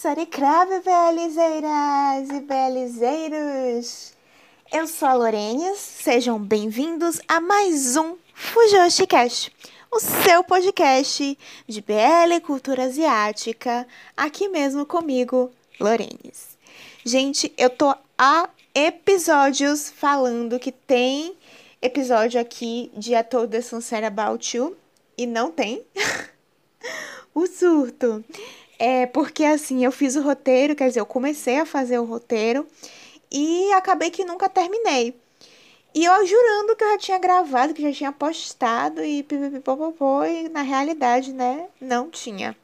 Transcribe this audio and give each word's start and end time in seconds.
Saricrave, 0.00 0.80
belizeiras 0.80 2.30
e 2.30 2.40
belizeiros! 2.40 4.14
Eu 4.72 4.86
sou 4.86 5.06
a 5.06 5.12
Lorenes, 5.12 5.78
sejam 5.78 6.38
bem-vindos 6.42 7.20
a 7.28 7.38
mais 7.38 7.98
um 7.98 8.16
Fujoshi 8.32 9.06
Cast, 9.06 9.54
o 9.92 10.00
seu 10.00 10.42
podcast 10.42 11.38
de 11.68 11.80
BL 11.82 12.32
e 12.34 12.40
cultura 12.40 12.84
asiática, 12.84 13.86
aqui 14.16 14.48
mesmo 14.48 14.86
comigo, 14.86 15.50
Lorenes. 15.78 16.56
Gente, 17.04 17.52
eu 17.58 17.68
tô 17.68 17.94
há 18.16 18.48
episódios 18.74 19.90
falando 19.90 20.58
que 20.58 20.72
tem 20.72 21.36
episódio 21.82 22.40
aqui 22.40 22.90
de 22.96 23.14
A 23.14 23.22
the 23.22 23.60
Sunset 23.60 24.06
About 24.06 24.56
You, 24.56 24.74
e 25.18 25.26
não 25.26 25.50
tem. 25.50 25.84
o 27.34 27.46
surto. 27.46 28.24
É 28.82 29.04
porque 29.04 29.44
assim, 29.44 29.84
eu 29.84 29.92
fiz 29.92 30.16
o 30.16 30.22
roteiro, 30.22 30.74
quer 30.74 30.88
dizer, 30.88 31.00
eu 31.00 31.06
comecei 31.06 31.58
a 31.58 31.66
fazer 31.66 31.98
o 31.98 32.04
roteiro 32.04 32.66
e 33.30 33.70
acabei 33.74 34.10
que 34.10 34.24
nunca 34.24 34.48
terminei. 34.48 35.14
E 35.94 36.02
eu 36.02 36.26
jurando 36.26 36.74
que 36.74 36.82
eu 36.82 36.92
já 36.92 36.98
tinha 36.98 37.18
gravado, 37.18 37.74
que 37.74 37.82
já 37.82 37.92
tinha 37.92 38.10
postado 38.10 39.04
e 39.04 39.22
pipipipopopô, 39.22 40.24
e 40.24 40.48
na 40.48 40.62
realidade, 40.62 41.30
né, 41.30 41.68
não 41.78 42.08
tinha. 42.08 42.56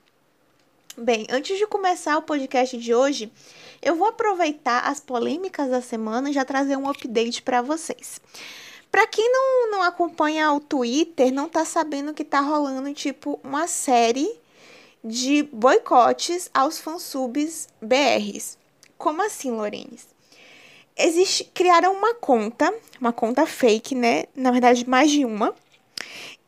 Bem, 0.97 1.27
antes 1.29 1.59
de 1.59 1.67
começar 1.67 2.17
o 2.17 2.23
podcast 2.23 2.79
de 2.79 2.95
hoje, 2.95 3.31
eu 3.83 3.95
vou 3.95 4.09
aproveitar 4.09 4.89
as 4.89 4.99
polêmicas 4.99 5.69
da 5.69 5.83
semana 5.83 6.31
e 6.31 6.33
já 6.33 6.47
trazer 6.47 6.79
um 6.79 6.89
update 6.89 7.43
para 7.43 7.61
vocês. 7.61 8.23
Para 8.91 9.07
quem 9.07 9.31
não, 9.31 9.71
não 9.71 9.83
acompanha 9.83 10.51
o 10.51 10.61
Twitter, 10.61 11.31
não 11.31 11.47
tá 11.47 11.67
sabendo 11.67 12.15
que 12.15 12.25
tá 12.25 12.41
rolando 12.41 12.91
tipo 12.95 13.39
uma 13.45 13.67
série 13.67 14.27
de 15.07 15.45
boicotes 15.45 16.51
aos 16.53 16.79
fansubs 16.79 17.69
BRs. 17.81 18.59
Como 18.99 19.23
assim, 19.23 19.51
Lorenes? 19.51 20.09
Existe, 20.97 21.45
criaram 21.45 21.93
uma 21.93 22.15
conta, 22.15 22.75
uma 23.01 23.13
conta 23.13 23.47
fake, 23.47 23.95
né? 23.95 24.25
Na 24.35 24.51
verdade, 24.51 24.89
mais 24.89 25.11
de 25.11 25.25
uma. 25.25 25.55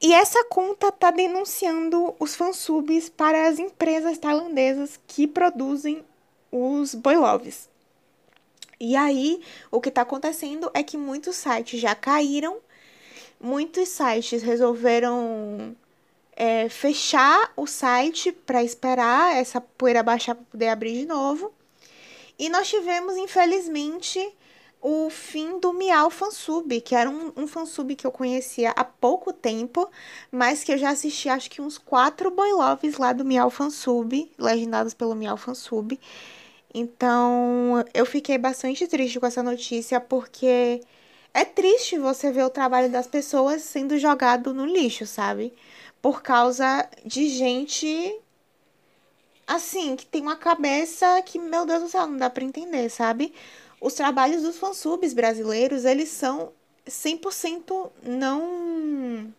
E 0.00 0.12
essa 0.12 0.44
conta 0.44 0.90
tá 0.90 1.10
denunciando 1.10 2.14
os 2.18 2.34
fansubs 2.34 3.08
para 3.08 3.48
as 3.48 3.58
empresas 3.58 4.18
tailandesas 4.18 4.98
que 5.06 5.26
produzem 5.26 6.04
os 6.50 6.94
boiloves. 6.94 7.68
E 8.80 8.96
aí, 8.96 9.40
o 9.70 9.80
que 9.80 9.88
está 9.88 10.02
acontecendo 10.02 10.70
é 10.72 10.82
que 10.82 10.96
muitos 10.96 11.36
sites 11.36 11.80
já 11.80 11.94
caíram, 11.94 12.58
muitos 13.40 13.88
sites 13.88 14.42
resolveram 14.42 15.76
é, 16.40 16.68
fechar 16.68 17.52
o 17.56 17.66
site 17.66 18.30
para 18.30 18.62
esperar 18.62 19.34
essa 19.34 19.60
poeira 19.60 20.04
baixar 20.04 20.36
para 20.36 20.44
poder 20.44 20.68
abrir 20.68 21.00
de 21.00 21.04
novo. 21.04 21.52
E 22.38 22.48
nós 22.48 22.68
tivemos, 22.68 23.16
infelizmente, 23.16 24.20
o 24.80 25.10
fim 25.10 25.58
do 25.58 25.72
Miau 25.72 26.08
Fansub, 26.10 26.80
que 26.80 26.94
era 26.94 27.10
um, 27.10 27.32
um 27.36 27.48
fansub 27.48 27.92
que 27.96 28.06
eu 28.06 28.12
conhecia 28.12 28.70
há 28.70 28.84
pouco 28.84 29.32
tempo, 29.32 29.90
mas 30.30 30.62
que 30.62 30.70
eu 30.70 30.78
já 30.78 30.90
assisti 30.90 31.28
acho 31.28 31.50
que 31.50 31.60
uns 31.60 31.76
quatro 31.76 32.30
boy 32.30 32.52
loves 32.52 32.98
lá 32.98 33.12
do 33.12 33.24
Miau 33.24 33.50
Fansub, 33.50 34.30
legendados 34.38 34.94
pelo 34.94 35.16
Miau 35.16 35.36
Fansub. 35.36 35.98
Então, 36.72 37.84
eu 37.92 38.06
fiquei 38.06 38.38
bastante 38.38 38.86
triste 38.86 39.18
com 39.18 39.26
essa 39.26 39.42
notícia, 39.42 40.00
porque 40.00 40.80
é 41.34 41.44
triste 41.44 41.98
você 41.98 42.30
ver 42.30 42.44
o 42.44 42.50
trabalho 42.50 42.88
das 42.90 43.08
pessoas 43.08 43.62
sendo 43.62 43.98
jogado 43.98 44.54
no 44.54 44.64
lixo, 44.64 45.04
sabe? 45.04 45.52
Por 46.00 46.22
causa 46.22 46.88
de 47.04 47.28
gente 47.28 48.20
assim, 49.48 49.96
que 49.96 50.04
tem 50.04 50.20
uma 50.20 50.36
cabeça 50.36 51.22
que, 51.22 51.38
meu 51.38 51.64
Deus 51.64 51.82
do 51.82 51.88
céu, 51.88 52.06
não 52.06 52.18
dá 52.18 52.28
para 52.28 52.44
entender, 52.44 52.90
sabe? 52.90 53.32
Os 53.80 53.94
trabalhos 53.94 54.42
dos 54.42 54.58
fansubs 54.58 55.14
brasileiros, 55.14 55.86
eles 55.86 56.10
são 56.10 56.52
100% 56.86 57.90
não 58.02 59.32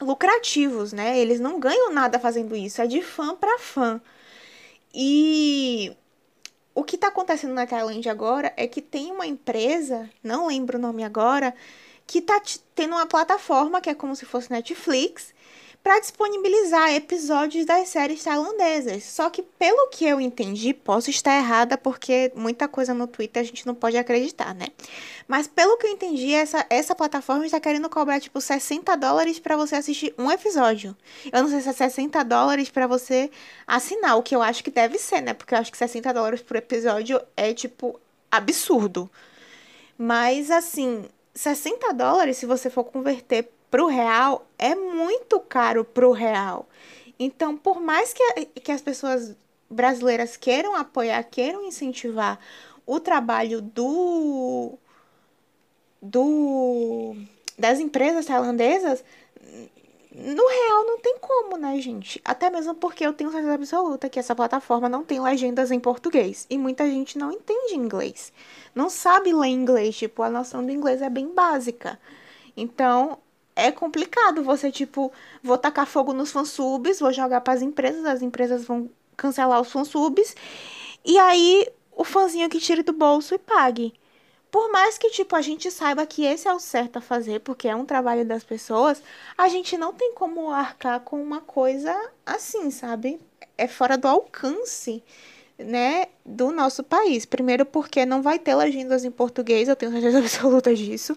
lucrativos, 0.00 0.92
né? 0.92 1.18
Eles 1.18 1.40
não 1.40 1.58
ganham 1.58 1.92
nada 1.92 2.20
fazendo 2.20 2.54
isso, 2.54 2.80
é 2.80 2.86
de 2.86 3.02
fã 3.02 3.34
para 3.34 3.58
fã. 3.58 4.00
E 4.94 5.96
o 6.72 6.84
que 6.84 6.96
tá 6.96 7.08
acontecendo 7.08 7.52
na 7.52 7.66
Tailândia 7.66 8.12
agora 8.12 8.52
é 8.56 8.68
que 8.68 8.80
tem 8.80 9.10
uma 9.10 9.26
empresa, 9.26 10.08
não 10.22 10.46
lembro 10.46 10.78
o 10.78 10.80
nome 10.80 11.02
agora, 11.02 11.52
que 12.06 12.20
tá 12.20 12.40
tendo 12.76 12.94
uma 12.94 13.06
plataforma 13.06 13.80
que 13.80 13.90
é 13.90 13.94
como 13.94 14.14
se 14.14 14.24
fosse 14.24 14.50
Netflix, 14.52 15.33
para 15.84 16.00
disponibilizar 16.00 16.94
episódios 16.94 17.66
das 17.66 17.90
séries 17.90 18.24
tailandesas. 18.24 19.04
Só 19.04 19.28
que, 19.28 19.42
pelo 19.42 19.88
que 19.88 20.06
eu 20.06 20.18
entendi, 20.18 20.72
posso 20.72 21.10
estar 21.10 21.36
errada 21.36 21.76
porque 21.76 22.32
muita 22.34 22.66
coisa 22.66 22.94
no 22.94 23.06
Twitter 23.06 23.42
a 23.42 23.44
gente 23.44 23.66
não 23.66 23.74
pode 23.74 23.98
acreditar, 23.98 24.54
né? 24.54 24.68
Mas, 25.28 25.46
pelo 25.46 25.76
que 25.76 25.86
eu 25.86 25.90
entendi, 25.90 26.32
essa, 26.32 26.64
essa 26.70 26.94
plataforma 26.94 27.44
está 27.44 27.60
querendo 27.60 27.90
cobrar 27.90 28.18
tipo 28.18 28.40
60 28.40 28.96
dólares 28.96 29.38
para 29.38 29.58
você 29.58 29.76
assistir 29.76 30.14
um 30.16 30.30
episódio. 30.30 30.96
Eu 31.30 31.42
não 31.42 31.50
sei 31.50 31.60
se 31.60 31.68
é 31.68 31.72
60 31.74 32.22
dólares 32.24 32.70
para 32.70 32.86
você 32.86 33.30
assinar, 33.66 34.16
o 34.16 34.22
que 34.22 34.34
eu 34.34 34.40
acho 34.40 34.64
que 34.64 34.70
deve 34.70 34.98
ser, 34.98 35.20
né? 35.20 35.34
Porque 35.34 35.54
eu 35.54 35.58
acho 35.58 35.70
que 35.70 35.76
60 35.76 36.14
dólares 36.14 36.40
por 36.40 36.56
episódio 36.56 37.20
é 37.36 37.52
tipo 37.52 38.00
absurdo. 38.30 39.10
Mas, 39.98 40.50
assim, 40.50 41.04
60 41.34 41.92
dólares, 41.92 42.38
se 42.38 42.46
você 42.46 42.70
for 42.70 42.84
converter 42.84 43.50
pro 43.74 43.88
real, 43.88 44.46
é 44.56 44.72
muito 44.76 45.40
caro 45.40 45.84
pro 45.84 46.12
real. 46.12 46.68
Então, 47.18 47.56
por 47.56 47.80
mais 47.80 48.12
que, 48.12 48.46
que 48.60 48.70
as 48.70 48.80
pessoas 48.80 49.34
brasileiras 49.68 50.36
queiram 50.36 50.76
apoiar, 50.76 51.24
queiram 51.24 51.64
incentivar 51.64 52.38
o 52.86 53.00
trabalho 53.00 53.60
do, 53.60 54.78
do 56.00 57.16
das 57.58 57.80
empresas 57.80 58.26
tailandesas, 58.26 59.02
no 60.14 60.46
real 60.46 60.84
não 60.84 61.00
tem 61.00 61.18
como, 61.18 61.56
né, 61.56 61.80
gente? 61.80 62.22
Até 62.24 62.50
mesmo 62.50 62.76
porque 62.76 63.04
eu 63.04 63.12
tenho 63.12 63.32
certeza 63.32 63.54
absoluta 63.54 64.08
que 64.08 64.20
essa 64.20 64.36
plataforma 64.36 64.88
não 64.88 65.02
tem 65.02 65.20
legendas 65.20 65.72
em 65.72 65.80
português. 65.80 66.46
E 66.48 66.56
muita 66.56 66.88
gente 66.88 67.18
não 67.18 67.32
entende 67.32 67.74
inglês. 67.74 68.32
Não 68.72 68.88
sabe 68.88 69.32
ler 69.32 69.48
inglês. 69.48 69.96
Tipo, 69.96 70.22
a 70.22 70.30
noção 70.30 70.64
do 70.64 70.70
inglês 70.70 71.02
é 71.02 71.10
bem 71.10 71.34
básica. 71.34 71.98
Então, 72.56 73.18
é 73.56 73.70
complicado 73.70 74.42
você, 74.42 74.70
tipo, 74.70 75.12
vou 75.42 75.58
tacar 75.58 75.86
fogo 75.86 76.12
nos 76.12 76.32
fansubs, 76.32 77.00
vou 77.00 77.12
jogar 77.12 77.40
para 77.40 77.54
as 77.54 77.62
empresas, 77.62 78.04
as 78.04 78.22
empresas 78.22 78.64
vão 78.64 78.90
cancelar 79.16 79.60
os 79.60 79.70
fansubs. 79.70 80.34
E 81.04 81.18
aí, 81.18 81.68
o 81.92 82.04
fãzinho 82.04 82.48
que 82.48 82.60
tire 82.60 82.82
do 82.82 82.92
bolso 82.92 83.34
e 83.34 83.38
pague. 83.38 83.94
Por 84.50 84.70
mais 84.70 84.96
que, 84.96 85.10
tipo, 85.10 85.34
a 85.34 85.42
gente 85.42 85.70
saiba 85.70 86.06
que 86.06 86.24
esse 86.24 86.46
é 86.46 86.54
o 86.54 86.60
certo 86.60 86.98
a 86.98 87.00
fazer, 87.00 87.40
porque 87.40 87.68
é 87.68 87.74
um 87.74 87.84
trabalho 87.84 88.24
das 88.24 88.44
pessoas, 88.44 89.02
a 89.36 89.48
gente 89.48 89.76
não 89.76 89.92
tem 89.92 90.14
como 90.14 90.50
arcar 90.50 91.00
com 91.00 91.20
uma 91.20 91.40
coisa 91.40 91.92
assim, 92.24 92.70
sabe? 92.70 93.20
É 93.58 93.66
fora 93.66 93.98
do 93.98 94.06
alcance, 94.06 95.02
né, 95.58 96.06
do 96.24 96.50
nosso 96.50 96.82
país. 96.82 97.24
Primeiro, 97.24 97.64
porque 97.64 98.04
não 98.04 98.22
vai 98.22 98.38
ter 98.38 98.54
legendas 98.54 99.04
em 99.04 99.10
português, 99.10 99.68
eu 99.68 99.76
tenho 99.76 99.92
certeza 99.92 100.18
absoluta 100.20 100.74
disso. 100.74 101.16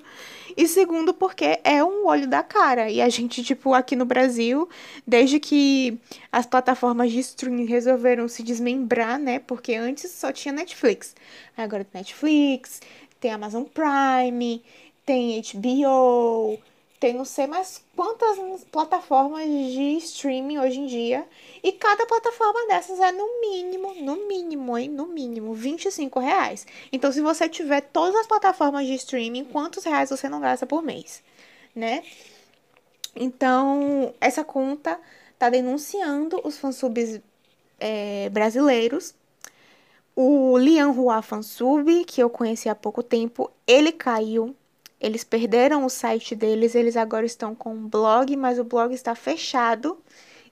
E 0.55 0.67
segundo, 0.67 1.13
porque 1.13 1.59
é 1.63 1.83
um 1.83 2.07
olho 2.07 2.27
da 2.27 2.41
cara. 2.43 2.89
E 2.89 3.01
a 3.01 3.09
gente, 3.09 3.43
tipo, 3.43 3.73
aqui 3.73 3.95
no 3.95 4.05
Brasil, 4.05 4.67
desde 5.05 5.39
que 5.39 5.99
as 6.31 6.45
plataformas 6.45 7.11
de 7.11 7.19
streaming 7.19 7.65
resolveram 7.65 8.27
se 8.27 8.41
desmembrar, 8.41 9.19
né? 9.19 9.39
Porque 9.39 9.75
antes 9.75 10.09
só 10.11 10.31
tinha 10.31 10.53
Netflix. 10.53 11.15
Agora 11.55 11.83
tem 11.83 11.99
Netflix, 11.99 12.81
tem 13.19 13.31
Amazon 13.31 13.63
Prime, 13.63 14.63
tem 15.05 15.41
HBO, 15.41 16.59
tem 16.99 17.13
não 17.13 17.25
sei 17.25 17.47
mais 17.47 17.83
quantas 17.95 18.37
plataformas 18.71 19.45
de 19.45 19.97
streaming 19.97 20.59
hoje 20.59 20.79
em 20.79 20.85
dia. 20.85 21.27
E 21.63 21.71
cada 21.71 22.05
plataforma 22.05 22.67
dessas 22.67 22.99
é 22.99 23.11
no 23.11 23.41
mínimo, 23.41 23.93
no 23.95 24.27
mínimo, 24.27 24.77
hein? 24.77 24.89
No 24.89 25.07
mínimo, 25.07 25.53
25 25.53 26.19
reais. 26.19 26.65
Então, 26.91 27.11
se 27.11 27.21
você 27.21 27.47
tiver 27.47 27.81
todas 27.81 28.15
as 28.15 28.27
plataformas 28.27 28.85
de 28.85 28.95
streaming, 28.95 29.45
quantos 29.45 29.83
reais 29.83 30.09
você 30.09 30.27
não 30.27 30.39
gasta 30.39 30.65
por 30.65 30.81
mês, 30.81 31.23
né? 31.75 32.03
Então, 33.15 34.13
essa 34.21 34.43
conta 34.43 34.99
tá 35.37 35.49
denunciando 35.49 36.41
os 36.43 36.57
fansubs 36.57 37.19
é, 37.79 38.29
brasileiros 38.29 39.13
o 40.19 40.57
Lian 40.57 40.89
Hua 40.89 41.21
Fansub, 41.21 42.03
que 42.05 42.23
eu 42.23 42.27
conheci 42.27 42.67
há 42.67 42.73
pouco 42.73 43.03
tempo, 43.03 43.51
ele 43.67 43.91
caiu. 43.91 44.55
Eles 44.99 45.23
perderam 45.23 45.85
o 45.85 45.89
site 45.89 46.35
deles, 46.35 46.75
eles 46.75 46.97
agora 46.97 47.25
estão 47.25 47.53
com 47.53 47.73
um 47.73 47.87
blog, 47.87 48.35
mas 48.35 48.57
o 48.57 48.63
blog 48.63 48.93
está 48.93 49.13
fechado. 49.13 49.97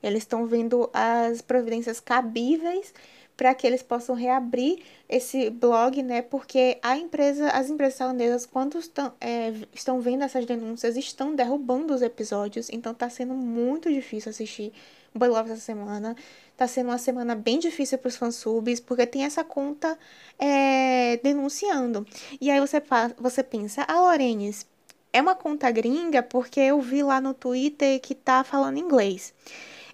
Eles 0.03 0.23
estão 0.23 0.45
vendo 0.45 0.89
as 0.93 1.41
providências 1.41 1.99
cabíveis 1.99 2.93
para 3.35 3.53
que 3.53 3.67
eles 3.67 3.81
possam 3.83 4.15
reabrir 4.15 4.79
esse 5.09 5.49
blog, 5.49 6.01
né? 6.01 6.21
Porque 6.21 6.77
a 6.81 6.97
empresa, 6.97 7.49
as 7.49 7.69
empresas 7.69 7.97
tailandesas, 7.97 8.45
quando 8.45 8.77
estão, 8.79 9.13
é, 9.19 9.53
estão 9.73 9.99
vendo 9.99 10.23
essas 10.23 10.45
denúncias, 10.45 10.95
estão 10.95 11.35
derrubando 11.35 11.93
os 11.93 12.01
episódios. 12.01 12.69
Então 12.69 12.93
tá 12.93 13.09
sendo 13.09 13.33
muito 13.33 13.91
difícil 13.91 14.29
assistir 14.29 14.71
Boy 15.17 15.29
Love 15.29 15.51
essa 15.51 15.61
semana. 15.61 16.15
Tá 16.57 16.67
sendo 16.67 16.89
uma 16.89 16.97
semana 16.97 17.35
bem 17.35 17.59
difícil 17.59 17.97
para 17.97 18.09
os 18.09 18.15
fansubs, 18.15 18.79
porque 18.79 19.05
tem 19.05 19.23
essa 19.23 19.43
conta 19.43 19.97
é, 20.37 21.17
denunciando. 21.23 22.05
E 22.39 22.51
aí 22.51 22.59
você, 22.59 22.81
você 23.17 23.43
pensa, 23.43 23.83
a 23.83 23.93
ah, 23.93 24.01
Lorenes, 24.01 24.65
é 25.11 25.21
uma 25.21 25.35
conta 25.35 25.71
gringa 25.71 26.21
porque 26.21 26.59
eu 26.59 26.81
vi 26.81 27.01
lá 27.01 27.21
no 27.21 27.33
Twitter 27.33 27.99
que 28.01 28.13
tá 28.13 28.43
falando 28.43 28.77
inglês. 28.77 29.33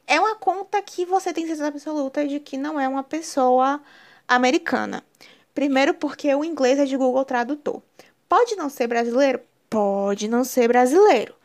É 0.07 0.19
uma 0.19 0.35
conta 0.35 0.81
que 0.81 1.05
você 1.05 1.31
tem 1.31 1.45
certeza 1.45 1.67
absoluta 1.67 2.27
de 2.27 2.39
que 2.39 2.57
não 2.57 2.79
é 2.79 2.87
uma 2.87 3.03
pessoa 3.03 3.81
americana. 4.27 5.03
Primeiro 5.53 5.93
porque 5.93 6.33
o 6.33 6.43
inglês 6.43 6.79
é 6.79 6.85
de 6.85 6.97
Google 6.97 7.23
Tradutor. 7.23 7.81
Pode 8.27 8.55
não 8.55 8.69
ser 8.69 8.87
brasileiro? 8.87 9.41
Pode 9.69 10.27
não 10.27 10.43
ser 10.43 10.67
brasileiro. 10.67 11.35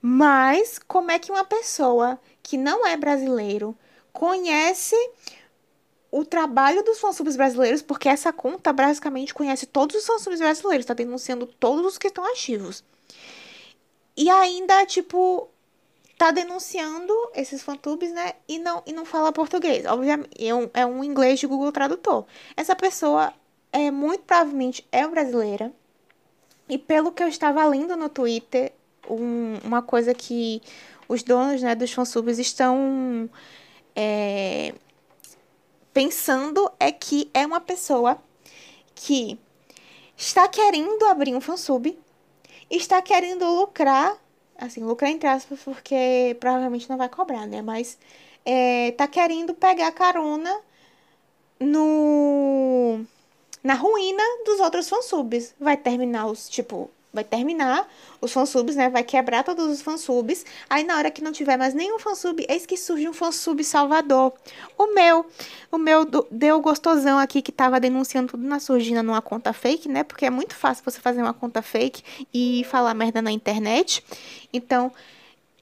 Mas 0.00 0.78
como 0.78 1.10
é 1.10 1.18
que 1.18 1.30
uma 1.30 1.44
pessoa 1.44 2.18
que 2.42 2.56
não 2.56 2.86
é 2.86 2.96
brasileiro 2.96 3.76
conhece 4.12 4.96
o 6.10 6.24
trabalho 6.24 6.82
dos 6.82 6.98
fansubs 6.98 7.36
brasileiros, 7.36 7.82
porque 7.82 8.08
essa 8.08 8.32
conta 8.32 8.72
basicamente 8.72 9.32
conhece 9.32 9.66
todos 9.66 9.94
os 9.96 10.06
fansubs 10.06 10.40
brasileiros, 10.40 10.86
tá 10.86 10.94
denunciando 10.94 11.46
todos 11.46 11.86
os 11.86 11.98
que 11.98 12.08
estão 12.08 12.24
ativos. 12.24 12.82
E 14.16 14.28
ainda, 14.28 14.84
tipo, 14.86 15.48
tá 16.18 16.30
denunciando 16.30 17.14
esses 17.34 17.62
fantubes, 17.62 18.12
né? 18.12 18.34
E 18.48 18.58
não, 18.58 18.82
e 18.84 18.92
não 18.92 19.04
fala 19.04 19.32
português. 19.32 19.86
Obviamente, 19.86 20.30
é 20.44 20.54
um, 20.54 20.70
é 20.74 20.84
um 20.84 21.04
inglês 21.04 21.38
de 21.38 21.46
Google 21.46 21.72
Tradutor. 21.72 22.26
Essa 22.56 22.74
pessoa 22.74 23.32
é 23.72 23.90
muito 23.90 24.24
provavelmente 24.24 24.86
é 24.90 25.06
brasileira. 25.06 25.72
E 26.68 26.76
pelo 26.76 27.12
que 27.12 27.22
eu 27.22 27.28
estava 27.28 27.64
lendo 27.64 27.96
no 27.96 28.08
Twitter, 28.08 28.72
um, 29.10 29.58
uma 29.64 29.82
coisa 29.82 30.14
que 30.14 30.62
os 31.08 31.22
donos 31.22 31.62
né, 31.62 31.74
dos 31.74 31.92
fansubs 31.92 32.38
estão 32.38 33.28
é, 33.94 34.72
pensando 35.92 36.70
é 36.78 36.92
que 36.92 37.30
é 37.34 37.44
uma 37.46 37.60
pessoa 37.60 38.18
que 38.94 39.38
está 40.16 40.46
querendo 40.46 41.04
abrir 41.06 41.34
um 41.34 41.40
fansub, 41.40 41.98
está 42.70 43.02
querendo 43.02 43.44
lucrar 43.46 44.18
assim, 44.60 44.84
lucrar 44.84 45.10
entre 45.10 45.28
aspas, 45.28 45.60
porque 45.60 46.36
provavelmente 46.38 46.88
não 46.88 46.96
vai 46.96 47.08
cobrar, 47.08 47.46
né? 47.46 47.62
Mas 47.62 47.98
é, 48.44 48.92
tá 48.92 49.08
querendo 49.08 49.54
pegar 49.54 49.90
carona 49.92 50.60
no 51.58 53.04
na 53.62 53.74
ruína 53.74 54.22
dos 54.44 54.60
outros 54.60 54.88
fansubs. 54.88 55.54
Vai 55.58 55.76
terminar 55.76 56.26
os, 56.26 56.48
tipo, 56.48 56.90
vai 57.12 57.24
terminar 57.24 57.88
os 58.20 58.32
fansubs, 58.32 58.76
né? 58.76 58.88
Vai 58.88 59.02
quebrar 59.02 59.42
todos 59.42 59.66
os 59.66 59.82
fansubs. 59.82 60.44
Aí 60.68 60.84
na 60.84 60.96
hora 60.96 61.10
que 61.10 61.22
não 61.22 61.32
tiver 61.32 61.56
mais 61.56 61.74
nenhum 61.74 61.98
fansub, 61.98 62.44
eis 62.48 62.66
que 62.66 62.76
surge 62.76 63.08
um 63.08 63.12
fansub 63.12 63.62
salvador. 63.64 64.32
O 64.78 64.94
meu, 64.94 65.26
o 65.70 65.78
meu 65.78 66.04
deu 66.30 66.60
gostosão 66.60 67.18
aqui 67.18 67.42
que 67.42 67.52
tava 67.52 67.80
denunciando 67.80 68.32
tudo 68.32 68.44
na 68.44 68.60
surgina 68.60 69.02
numa 69.02 69.20
conta 69.20 69.52
fake, 69.52 69.88
né? 69.88 70.04
Porque 70.04 70.26
é 70.26 70.30
muito 70.30 70.54
fácil 70.54 70.84
você 70.84 71.00
fazer 71.00 71.20
uma 71.20 71.34
conta 71.34 71.62
fake 71.62 72.02
e 72.32 72.64
falar 72.64 72.94
merda 72.94 73.20
na 73.20 73.32
internet. 73.32 74.04
Então, 74.52 74.92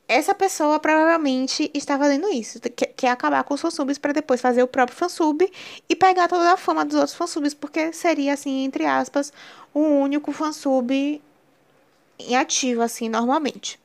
essa 0.08 0.34
pessoa 0.34 0.80
provavelmente 0.80 1.70
está 1.74 1.98
fazendo 1.98 2.30
isso, 2.30 2.58
quer, 2.60 2.86
quer 2.96 3.08
acabar 3.10 3.44
com 3.44 3.52
os 3.52 3.60
fansubs 3.60 3.98
para 3.98 4.14
depois 4.14 4.40
fazer 4.40 4.62
o 4.62 4.66
próprio 4.66 4.96
fansub 4.96 5.46
e 5.86 5.94
pegar 5.94 6.28
toda 6.28 6.50
a 6.50 6.56
fama 6.56 6.82
dos 6.82 6.94
outros 6.96 7.14
fansubs, 7.14 7.52
porque 7.52 7.92
seria 7.92 8.32
assim, 8.32 8.64
entre 8.64 8.86
aspas, 8.86 9.30
o 9.74 9.80
único 9.80 10.32
fansub 10.32 11.20
em 12.18 12.36
ativo, 12.36 12.82
assim, 12.82 13.08
normalmente. 13.08 13.78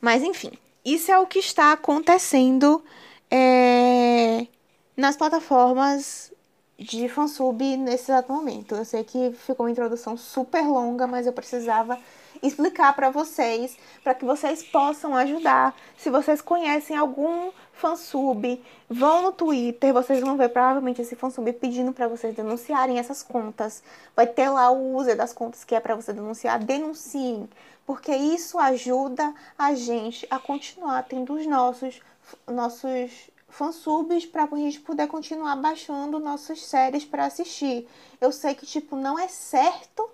Mas, 0.00 0.22
enfim, 0.22 0.52
isso 0.84 1.10
é 1.10 1.18
o 1.18 1.26
que 1.26 1.38
está 1.38 1.72
acontecendo 1.72 2.84
é, 3.30 4.46
nas 4.96 5.16
plataformas 5.16 6.32
de 6.78 7.08
fansub 7.08 7.76
nesse 7.76 8.10
exato 8.10 8.32
momento. 8.32 8.74
Eu 8.74 8.84
sei 8.84 9.04
que 9.04 9.32
ficou 9.32 9.66
uma 9.66 9.72
introdução 9.72 10.16
super 10.16 10.62
longa, 10.66 11.06
mas 11.06 11.26
eu 11.26 11.32
precisava 11.32 11.98
explicar 12.42 12.94
para 12.94 13.10
vocês, 13.10 13.76
para 14.02 14.14
que 14.14 14.24
vocês 14.24 14.62
possam 14.62 15.14
ajudar. 15.16 15.74
Se 15.96 16.10
vocês 16.10 16.40
conhecem 16.40 16.96
algum 16.96 17.52
fansub, 17.82 18.64
vão 18.88 19.22
no 19.22 19.32
Twitter, 19.32 19.92
vocês 19.92 20.20
vão 20.20 20.36
ver 20.36 20.50
provavelmente 20.50 21.02
esse 21.02 21.16
fansub 21.16 21.52
pedindo 21.54 21.92
para 21.92 22.06
vocês 22.06 22.32
denunciarem 22.32 23.00
essas 23.00 23.24
contas. 23.24 23.82
Vai 24.14 24.28
ter 24.28 24.48
lá 24.48 24.70
o 24.70 24.94
user 24.94 25.16
das 25.16 25.32
contas 25.32 25.64
que 25.64 25.74
é 25.74 25.80
para 25.80 25.96
você 25.96 26.12
denunciar, 26.12 26.62
denunciem, 26.62 27.48
porque 27.84 28.14
isso 28.14 28.56
ajuda 28.56 29.34
a 29.58 29.74
gente 29.74 30.24
a 30.30 30.38
continuar 30.38 31.02
tendo 31.02 31.34
os 31.34 31.44
nossos 31.44 32.00
nossos 32.46 33.28
fansubs 33.48 34.24
para 34.24 34.44
a 34.44 34.56
gente 34.56 34.80
poder 34.80 35.08
continuar 35.08 35.56
baixando 35.56 36.20
nossas 36.20 36.64
séries 36.64 37.04
para 37.04 37.26
assistir. 37.26 37.88
Eu 38.20 38.30
sei 38.30 38.54
que 38.54 38.64
tipo 38.64 38.94
não 38.94 39.18
é 39.18 39.26
certo 39.26 40.08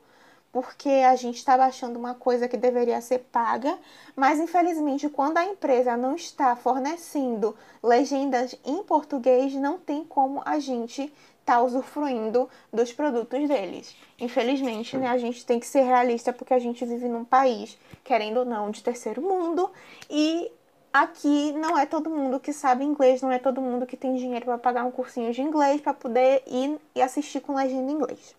porque 0.53 0.89
a 0.89 1.15
gente 1.15 1.37
está 1.37 1.57
baixando 1.57 1.99
uma 1.99 2.15
coisa 2.15 2.49
que 2.49 2.57
deveria 2.57 3.01
ser 3.01 3.19
paga, 3.31 3.79
mas 4.17 4.39
infelizmente, 4.41 5.09
quando 5.09 5.37
a 5.37 5.45
empresa 5.45 5.97
não 5.97 6.15
está 6.15 6.57
fornecendo 6.57 7.55
legendas 7.83 8.55
em 8.65 8.83
português, 8.83 9.55
não 9.55 9.79
tem 9.79 10.05
como 10.05 10.43
a 10.45 10.59
gente 10.59 11.03
estar 11.03 11.57
tá 11.57 11.63
usufruindo 11.63 12.49
dos 12.73 12.93
produtos 12.93 13.49
deles. 13.49 13.97
Infelizmente, 14.19 14.97
né, 14.97 15.09
a 15.09 15.19
gente 15.19 15.45
tem 15.45 15.59
que 15.59 15.67
ser 15.67 15.83
realista 15.83 16.33
porque 16.33 16.55
a 16.55 16.59
gente 16.59 16.85
vive 16.85 17.09
num 17.09 17.25
país, 17.25 17.79
querendo 18.05 18.39
ou 18.39 18.45
não, 18.45 18.71
de 18.71 18.83
terceiro 18.83 19.23
mundo 19.23 19.71
e 20.11 20.51
aqui 20.93 21.53
não 21.53 21.79
é 21.79 21.87
todo 21.87 22.11
mundo 22.11 22.41
que 22.41 22.53
sabe 22.53 22.85
inglês, 22.85 23.23
não 23.23 23.31
é 23.31 23.39
todo 23.39 23.61
mundo 23.61 23.87
que 23.87 23.97
tem 23.97 24.17
dinheiro 24.17 24.47
para 24.47 24.59
pagar 24.59 24.85
um 24.85 24.91
cursinho 24.91 25.33
de 25.33 25.43
inglês 25.43 25.81
para 25.81 25.95
poder 25.95 26.43
ir 26.47 26.79
e 26.95 27.03
assistir 27.03 27.41
com 27.41 27.55
legenda 27.55 27.91
em 27.93 27.95
inglês. 27.95 28.35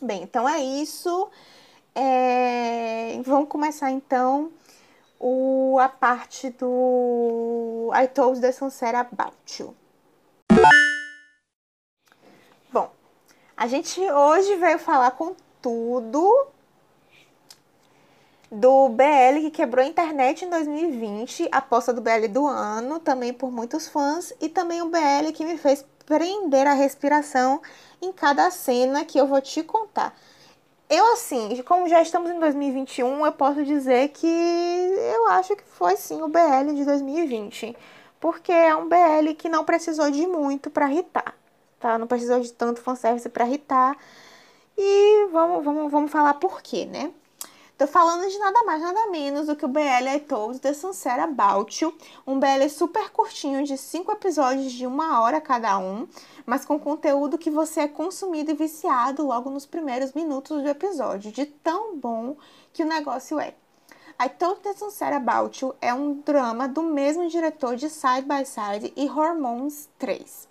Bem, 0.00 0.22
então 0.22 0.48
é 0.48 0.60
isso. 0.60 1.28
É... 1.94 3.20
Vamos 3.24 3.48
começar 3.48 3.90
então 3.90 4.52
o, 5.18 5.76
a 5.80 5.88
parte 5.88 6.50
do 6.50 7.90
I 7.92 8.06
told 8.06 8.40
the 8.40 8.52
sunset 8.52 8.94
about 8.94 9.36
you. 9.58 9.74
Bom, 12.72 12.90
a 13.56 13.66
gente 13.66 14.00
hoje 14.00 14.54
veio 14.56 14.78
falar 14.78 15.10
com 15.12 15.34
tudo 15.60 16.46
do 18.50 18.88
BL 18.88 19.40
que 19.40 19.50
quebrou 19.50 19.84
a 19.84 19.88
internet 19.88 20.44
em 20.44 20.50
2020, 20.50 21.48
a 21.52 21.58
aposta 21.58 21.92
do 21.92 22.00
BL 22.00 22.28
do 22.30 22.46
ano, 22.46 22.98
também 23.00 23.32
por 23.32 23.50
muitos 23.50 23.88
fãs, 23.88 24.32
e 24.40 24.48
também 24.48 24.80
o 24.80 24.88
BL 24.88 25.32
que 25.34 25.44
me 25.44 25.58
fez 25.58 25.84
prender 26.06 26.66
a 26.66 26.72
respiração 26.72 27.60
em 28.00 28.12
cada 28.12 28.50
cena 28.50 29.04
que 29.04 29.18
eu 29.18 29.26
vou 29.26 29.40
te 29.40 29.62
contar. 29.62 30.16
Eu, 30.88 31.12
assim, 31.12 31.62
como 31.64 31.88
já 31.88 32.00
estamos 32.00 32.30
em 32.30 32.38
2021, 32.38 33.26
eu 33.26 33.32
posso 33.32 33.64
dizer 33.64 34.08
que 34.08 34.26
eu 34.26 35.28
acho 35.28 35.54
que 35.54 35.62
foi 35.64 35.96
sim 35.96 36.22
o 36.22 36.28
BL 36.28 36.72
de 36.74 36.84
2020. 36.84 37.76
Porque 38.20 38.50
é 38.52 38.74
um 38.74 38.88
BL 38.88 39.34
que 39.36 39.48
não 39.48 39.64
precisou 39.64 40.10
de 40.10 40.26
muito 40.26 40.70
para 40.70 40.90
irritar, 40.90 41.34
tá? 41.78 41.98
Não 41.98 42.06
precisou 42.06 42.40
de 42.40 42.52
tanto 42.52 42.80
fanservice 42.80 43.28
para 43.28 43.46
irritar. 43.46 43.96
E 44.76 45.26
vamos, 45.32 45.64
vamos, 45.64 45.92
vamos 45.92 46.10
falar 46.10 46.34
por 46.34 46.62
quê, 46.62 46.86
né? 46.86 47.12
Tô 47.78 47.86
falando 47.86 48.28
de 48.28 48.36
nada 48.40 48.64
mais, 48.64 48.82
nada 48.82 49.06
menos 49.06 49.46
do 49.46 49.54
que 49.54 49.64
o 49.64 49.68
BL 49.68 50.08
I 50.12 50.18
Told 50.18 50.58
The 50.58 50.74
Sunset 50.74 51.20
About 51.20 51.84
You, 51.84 51.96
um 52.26 52.40
BL 52.40 52.68
super 52.68 53.08
curtinho 53.10 53.62
de 53.62 53.78
5 53.78 54.10
episódios 54.10 54.72
de 54.72 54.84
uma 54.84 55.20
hora 55.20 55.40
cada 55.40 55.78
um, 55.78 56.08
mas 56.44 56.64
com 56.64 56.76
conteúdo 56.76 57.38
que 57.38 57.52
você 57.52 57.82
é 57.82 57.86
consumido 57.86 58.50
e 58.50 58.54
viciado 58.54 59.24
logo 59.24 59.48
nos 59.48 59.64
primeiros 59.64 60.12
minutos 60.12 60.60
do 60.60 60.68
episódio, 60.68 61.30
de 61.30 61.46
tão 61.46 61.96
bom 61.96 62.36
que 62.72 62.82
o 62.82 62.88
negócio 62.88 63.38
é. 63.38 63.54
I 64.20 64.28
Told 64.28 64.60
The 64.60 64.74
Sunset 64.74 65.12
About 65.12 65.64
You 65.64 65.76
é 65.80 65.94
um 65.94 66.14
drama 66.14 66.66
do 66.66 66.82
mesmo 66.82 67.28
diretor 67.28 67.76
de 67.76 67.88
Side 67.88 68.22
by 68.22 68.44
Side 68.44 68.92
e 68.96 69.08
Hormones 69.08 69.88
3. 70.00 70.48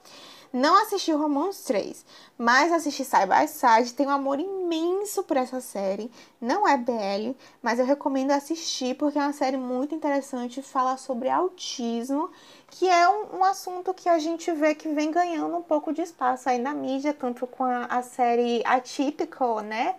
Não 0.54 0.82
assisti 0.82 1.14
Hormones 1.14 1.64
3, 1.64 2.06
mas 2.38 2.72
assisti 2.72 3.04
Side 3.04 3.26
by 3.26 3.48
Side. 3.48 3.94
Tenho 3.94 4.10
um 4.10 4.14
amor 4.14 4.40
imenso 4.40 5.24
por 5.24 5.38
essa 5.38 5.60
série. 5.60 6.10
Não 6.40 6.68
é 6.68 6.78
BL, 6.78 7.36
mas 7.62 7.80
eu 7.80 7.86
recomendo 7.86 8.32
assistir 8.32 8.96
porque 8.96 9.20
é 9.20 9.22
uma 9.22 9.34
série 9.34 9.58
muito 9.58 9.94
interessante. 9.94 10.62
Fala 10.62 10.98
sobre 10.98 11.30
autismo, 11.30 12.30
que 12.70 12.88
é 12.88 13.08
um, 13.10 13.38
um 13.38 13.44
assunto 13.44 13.94
que 13.94 14.08
a 14.08 14.20
gente 14.20 14.52
vê 14.52 14.74
que 14.74 14.88
vem 14.90 15.12
ganhando 15.12 15.56
um 15.58 15.64
pouco 15.64 15.94
de 15.94 16.02
espaço 16.02 16.50
aí 16.50 16.60
na 16.60 16.74
mídia, 16.74 17.14
tanto 17.14 17.46
com 17.46 17.64
a, 17.64 17.86
a 17.86 18.02
série 18.02 18.62
Atypical, 18.66 19.60
né? 19.62 19.96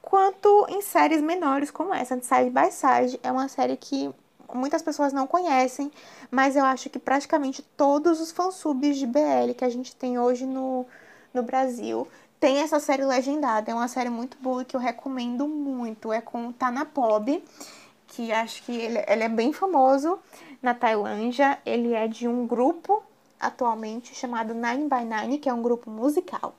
Quanto 0.00 0.66
em 0.68 0.80
séries 0.82 1.22
menores 1.22 1.70
como 1.70 1.94
essa, 1.94 2.16
de 2.16 2.24
Side 2.26 2.50
by 2.50 2.70
Side. 2.72 3.20
É 3.22 3.30
uma 3.30 3.48
série 3.48 3.76
que 3.76 4.12
muitas 4.56 4.82
pessoas 4.82 5.12
não 5.12 5.26
conhecem, 5.26 5.90
mas 6.30 6.56
eu 6.56 6.64
acho 6.64 6.90
que 6.90 6.98
praticamente 6.98 7.62
todos 7.76 8.20
os 8.20 8.30
fansubs 8.30 8.96
de 8.96 9.06
BL 9.06 9.54
que 9.56 9.64
a 9.64 9.68
gente 9.68 9.94
tem 9.96 10.18
hoje 10.18 10.46
no, 10.46 10.86
no 11.32 11.42
Brasil 11.42 12.06
tem 12.42 12.58
essa 12.58 12.80
série 12.80 13.04
legendada. 13.04 13.70
É 13.70 13.74
uma 13.74 13.86
série 13.86 14.10
muito 14.10 14.36
boa 14.38 14.64
que 14.64 14.74
eu 14.74 14.80
recomendo 14.80 15.46
muito. 15.46 16.12
É 16.12 16.20
com 16.20 16.48
o 16.48 16.52
Tanapob, 16.52 17.42
que 18.08 18.32
acho 18.32 18.64
que 18.64 18.72
ele, 18.72 18.98
ele 19.06 19.22
é 19.22 19.28
bem 19.28 19.52
famoso 19.52 20.18
na 20.60 20.74
Tailândia. 20.74 21.58
Ele 21.64 21.94
é 21.94 22.08
de 22.08 22.26
um 22.26 22.46
grupo 22.46 23.02
atualmente 23.38 24.14
chamado 24.14 24.54
Nine 24.54 24.88
by 24.88 25.04
Nine, 25.04 25.38
que 25.38 25.48
é 25.48 25.54
um 25.54 25.62
grupo 25.62 25.88
musical. 25.88 26.54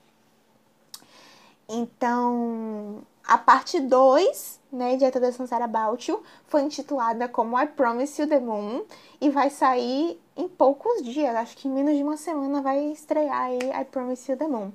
Então, 1.67 3.03
a 3.25 3.37
parte 3.37 3.79
2, 3.79 4.59
né, 4.71 4.97
The 4.97 5.31
Sunset 5.31 5.61
About 5.61 6.09
You, 6.09 6.21
foi 6.47 6.61
intitulada 6.61 7.27
como 7.27 7.59
I 7.59 7.67
Promise 7.67 8.21
You 8.21 8.27
the 8.27 8.39
Moon 8.39 8.83
e 9.21 9.29
vai 9.29 9.49
sair 9.49 10.19
em 10.35 10.47
poucos 10.47 11.01
dias, 11.03 11.35
acho 11.35 11.55
que 11.55 11.67
em 11.67 11.71
menos 11.71 11.95
de 11.95 12.03
uma 12.03 12.17
semana 12.17 12.61
vai 12.61 12.83
estrear 12.91 13.43
aí 13.43 13.59
I 13.59 13.85
Promise 13.85 14.31
You 14.31 14.37
the 14.37 14.47
Moon. 14.47 14.71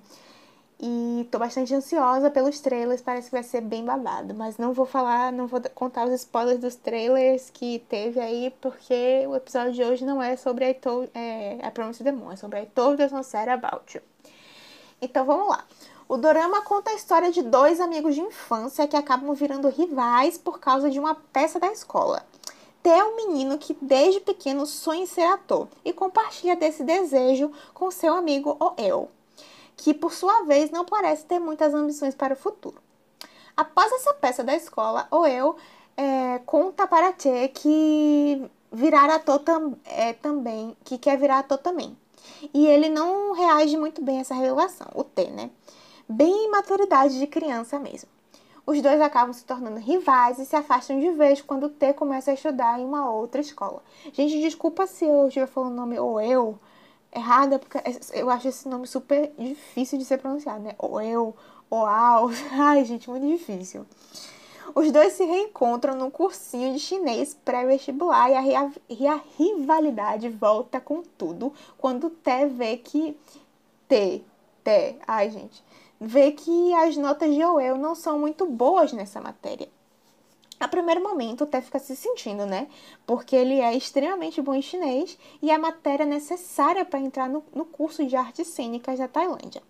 E 0.81 1.27
tô 1.33 1.41
bastante 1.41 1.75
ansiosa 1.75 2.31
pelos 2.31 2.61
trailers, 2.61 3.03
parece 3.03 3.29
que 3.29 3.35
vai 3.35 3.43
ser 3.43 3.61
bem 3.61 3.85
babado. 3.85 4.33
Mas 4.33 4.59
não 4.59 4.73
vou 4.73 4.87
falar, 4.87 5.33
não 5.33 5.49
vou 5.49 5.61
contar 5.75 6.07
os 6.07 6.13
spoilers 6.13 6.61
dos 6.61 6.77
trailers 6.77 7.51
que 7.51 7.81
teve 7.89 8.21
aí, 8.21 8.55
porque 8.61 9.27
o 9.27 9.35
episódio 9.35 9.73
de 9.73 9.83
hoje 9.83 10.05
não 10.05 10.23
é 10.23 10.37
sobre 10.37 10.71
I, 10.71 10.75
told, 10.75 11.11
é, 11.15 11.59
I 11.67 11.71
Promise 11.73 12.05
the 12.05 12.13
Moon, 12.13 12.31
é 12.31 12.37
sobre 12.37 12.63
I 12.63 12.67
Told 12.67 12.97
the 12.97 13.09
You. 13.93 14.03
Então 15.03 15.25
vamos 15.25 15.49
lá. 15.49 15.65
O 16.09 16.17
dorama 16.17 16.63
conta 16.63 16.91
a 16.91 16.95
história 16.95 17.31
de 17.31 17.43
dois 17.43 17.81
amigos 17.81 18.15
de 18.15 18.21
infância 18.21 18.89
que 18.89 18.97
acabam 18.97 19.35
virando 19.35 19.69
rivais 19.69 20.39
por 20.39 20.59
causa 20.59 20.91
de 20.91 20.99
uma 20.99 21.15
peça 21.15 21.61
da 21.61 21.71
escola. 21.71 22.25
Té 22.83 22.99
é 22.99 23.05
um 23.05 23.17
menino 23.17 23.59
que 23.59 23.77
desde 23.81 24.21
pequeno 24.21 24.65
sonha 24.67 25.03
em 25.03 25.07
ser 25.07 25.25
ator 25.25 25.69
e 25.85 25.93
compartilha 25.93 26.57
desse 26.57 26.83
desejo 26.83 27.53
com 27.75 27.91
seu 27.91 28.15
amigo 28.15 28.57
Oel 28.59 29.11
que 29.79 29.95
por 29.95 30.13
sua 30.13 30.43
vez 30.43 30.71
não 30.71 30.85
parece 30.85 31.25
ter 31.25 31.39
muitas 31.39 31.73
ambições 31.73 32.15
para 32.15 32.35
o 32.35 32.37
futuro. 32.37 32.77
Após 33.57 33.91
essa 33.93 34.13
peça 34.13 34.45
da 34.45 34.55
escola, 34.55 35.07
o 35.11 35.25
eu 35.25 35.57
é, 35.97 36.41
conta 36.45 36.87
para 36.87 37.13
Tchê 37.13 37.49
que 37.49 38.43
virar 38.73 39.09
ator 39.09 39.39
tam, 39.39 39.75
é, 39.85 40.13
também, 40.13 40.77
que 40.85 40.99
quer 40.99 41.17
virar 41.17 41.39
ator 41.39 41.59
também. 41.59 41.97
E 42.53 42.67
ele 42.67 42.89
não 42.89 43.33
reage 43.33 43.77
muito 43.77 44.03
bem 44.03 44.19
a 44.19 44.21
essa 44.21 44.35
revelação, 44.35 44.89
o 44.95 45.03
T, 45.03 45.29
né? 45.31 45.51
Bem 46.11 46.47
imaturidade 46.47 47.19
de 47.19 47.27
criança 47.27 47.79
mesmo. 47.79 48.09
Os 48.65 48.81
dois 48.81 48.99
acabam 48.99 49.35
se 49.35 49.45
tornando 49.45 49.79
rivais 49.79 50.39
e 50.39 50.47
se 50.47 50.57
afastam 50.57 50.99
de 50.99 51.11
vez 51.11 51.43
quando 51.43 51.65
o 51.65 51.69
T 51.69 51.93
começa 51.93 52.31
a 52.31 52.35
estudar 52.35 52.81
em 52.81 52.85
uma 52.85 53.11
outra 53.11 53.43
escola. 53.43 53.83
Gente, 54.15 54.41
desculpa 54.41 54.87
se 54.87 55.05
eu 55.05 55.29
estiver 55.29 55.47
falando 55.47 55.73
o 55.73 55.77
nome 55.77 55.99
ou 55.99 56.19
eu, 56.19 56.59
errada, 57.15 57.59
porque 57.59 57.79
eu 58.15 58.31
acho 58.31 58.49
esse 58.49 58.67
nome 58.67 58.87
super 58.87 59.31
difícil 59.39 59.99
de 59.99 60.07
ser 60.07 60.17
pronunciado, 60.17 60.61
né? 60.61 60.75
Ou 60.79 60.99
eu, 60.99 61.37
ou 61.69 61.85
ao. 61.85 62.31
Ai, 62.59 62.87
gente, 62.87 63.11
muito 63.11 63.27
difícil. 63.27 63.85
Os 64.75 64.91
dois 64.91 65.13
se 65.13 65.25
reencontram 65.25 65.95
num 65.95 66.11
cursinho 66.11 66.73
de 66.73 66.79
chinês 66.79 67.37
pré-vestibular 67.45 68.31
e 68.31 68.95
e 68.99 69.07
a 69.07 69.21
rivalidade 69.37 70.31
volta 70.31 70.81
com 70.81 71.03
tudo 71.03 71.53
quando 71.77 72.09
Té 72.09 72.47
vê 72.47 72.79
que. 72.79 73.15
T, 73.87 74.23
Té, 74.69 74.97
ai 75.07 75.31
gente, 75.31 75.65
vê 76.01 76.33
que 76.33 76.75
as 76.75 76.97
notas 76.97 77.35
de 77.35 77.45
Oel 77.45 77.77
não 77.77 77.95
são 77.95 78.19
muito 78.19 78.47
boas 78.47 78.93
nessa 78.93 79.21
matéria. 79.21 79.69
A 80.61 80.67
primeiro 80.67 81.03
momento, 81.03 81.45
até 81.45 81.61
fica 81.61 81.79
se 81.79 81.95
sentindo, 81.95 82.45
né? 82.45 82.69
Porque 83.07 83.37
ele 83.37 83.61
é 83.61 83.77
extremamente 83.77 84.43
bom 84.43 84.55
em 84.55 84.63
chinês 84.63 85.17
e 85.41 85.51
é 85.51 85.55
a 85.55 85.59
matéria 85.59 86.05
necessária 86.05 86.85
para 86.85 86.99
entrar 86.99 87.29
no, 87.29 87.45
no 87.55 87.65
curso 87.65 88.05
de 88.05 88.17
artes 88.17 88.49
cênicas 88.49 88.99
da 88.99 89.07
Tailândia. 89.07 89.63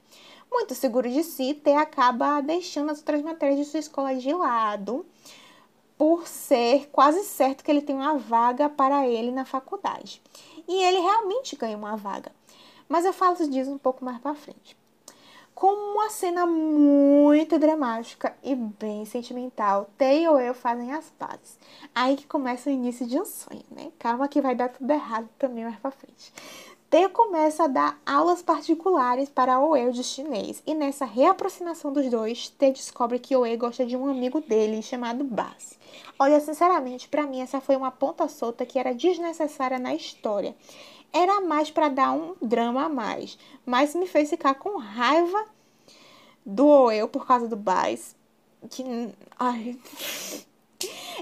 Muito 0.50 0.74
seguro 0.74 1.10
de 1.10 1.22
si, 1.22 1.52
T 1.52 1.74
acaba 1.74 2.40
deixando 2.40 2.90
as 2.90 2.98
outras 2.98 3.20
matérias 3.20 3.58
de 3.58 3.64
sua 3.66 3.80
escola 3.80 4.14
de 4.14 4.32
lado, 4.32 5.04
por 5.98 6.26
ser 6.26 6.88
quase 6.90 7.22
certo 7.24 7.62
que 7.62 7.70
ele 7.70 7.82
tem 7.82 7.94
uma 7.94 8.16
vaga 8.16 8.70
para 8.70 9.06
ele 9.06 9.30
na 9.30 9.44
faculdade. 9.44 10.22
E 10.66 10.82
ele 10.82 11.00
realmente 11.00 11.54
ganha 11.54 11.76
uma 11.76 11.96
vaga. 11.96 12.32
Mas 12.88 13.04
eu 13.04 13.12
falo 13.12 13.36
disso 13.50 13.70
um 13.70 13.76
pouco 13.76 14.02
mais 14.02 14.18
para 14.18 14.34
frente 14.34 14.74
com 15.58 15.72
uma 15.72 16.08
cena 16.08 16.46
muito 16.46 17.58
dramática 17.58 18.32
e 18.44 18.54
bem 18.54 19.04
sentimental. 19.04 19.90
Tay 19.98 20.20
e 20.20 20.24
eu 20.24 20.54
fazem 20.54 20.92
as 20.92 21.10
pazes. 21.18 21.58
Aí 21.92 22.14
que 22.14 22.28
começa 22.28 22.70
o 22.70 22.72
início 22.72 23.04
de 23.04 23.18
um 23.18 23.24
sonho, 23.24 23.64
né? 23.68 23.90
Calma 23.98 24.28
que 24.28 24.40
vai 24.40 24.54
dar 24.54 24.68
tudo 24.68 24.88
errado 24.88 25.28
também 25.36 25.64
mais 25.64 25.76
pra 25.80 25.90
frente. 25.90 26.32
Teo 26.88 27.10
começa 27.10 27.64
a 27.64 27.66
dar 27.66 28.00
aulas 28.06 28.40
particulares 28.40 29.28
para 29.28 29.58
Oe 29.60 29.90
de 29.90 30.04
chinês, 30.04 30.62
e 30.64 30.74
nessa 30.74 31.04
reaproximação 31.04 31.92
dos 31.92 32.08
dois, 32.08 32.48
T 32.50 32.70
descobre 32.70 33.18
que 33.18 33.36
Oe 33.36 33.56
gosta 33.56 33.84
de 33.84 33.96
um 33.96 34.08
amigo 34.08 34.40
dele 34.40 34.80
chamado 34.80 35.24
Bass. 35.24 35.76
Olha, 36.20 36.40
sinceramente, 36.40 37.08
para 37.08 37.26
mim 37.26 37.40
essa 37.40 37.60
foi 37.60 37.76
uma 37.76 37.90
ponta 37.90 38.28
solta 38.28 38.64
que 38.64 38.78
era 38.78 38.94
desnecessária 38.94 39.78
na 39.78 39.92
história 39.92 40.54
era 41.12 41.40
mais 41.40 41.70
para 41.70 41.88
dar 41.88 42.12
um 42.12 42.34
drama 42.40 42.84
a 42.84 42.88
mais, 42.88 43.38
mas 43.64 43.94
me 43.94 44.06
fez 44.06 44.30
ficar 44.30 44.54
com 44.54 44.78
raiva 44.78 45.46
do 46.44 46.90
eu 46.90 47.08
por 47.08 47.26
causa 47.26 47.46
do 47.46 47.56
Baz, 47.56 48.16
que 48.70 48.82
ai, 49.38 49.78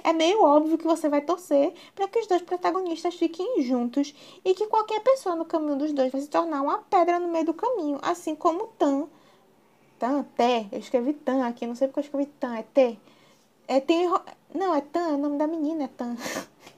é 0.04 0.12
meio 0.12 0.42
óbvio 0.42 0.78
que 0.78 0.86
você 0.86 1.08
vai 1.08 1.20
torcer 1.20 1.72
para 1.94 2.06
que 2.08 2.18
os 2.18 2.26
dois 2.26 2.42
protagonistas 2.42 3.14
fiquem 3.14 3.62
juntos 3.62 4.14
e 4.44 4.54
que 4.54 4.66
qualquer 4.66 5.00
pessoa 5.00 5.34
no 5.34 5.44
caminho 5.44 5.76
dos 5.76 5.92
dois 5.92 6.12
vai 6.12 6.20
se 6.20 6.28
tornar 6.28 6.62
uma 6.62 6.78
pedra 6.78 7.18
no 7.18 7.28
meio 7.28 7.46
do 7.46 7.54
caminho, 7.54 7.98
assim 8.02 8.34
como 8.34 8.68
Tan. 8.78 9.08
Tan, 9.98 10.22
Té, 10.36 10.66
eu 10.70 10.78
escrevi 10.78 11.14
Tan 11.14 11.46
aqui, 11.46 11.66
não 11.66 11.74
sei 11.74 11.88
porque 11.88 12.00
eu 12.00 12.04
escrevi 12.04 12.26
Tan, 12.38 12.54
é 12.56 12.62
T. 12.62 12.98
É, 13.66 13.80
tem, 13.80 14.08
não, 14.54 14.74
é 14.74 14.80
Tan, 14.80 15.14
o 15.14 15.18
nome 15.18 15.38
da 15.38 15.46
menina 15.46 15.84
é 15.84 15.88
Tan. 15.88 16.16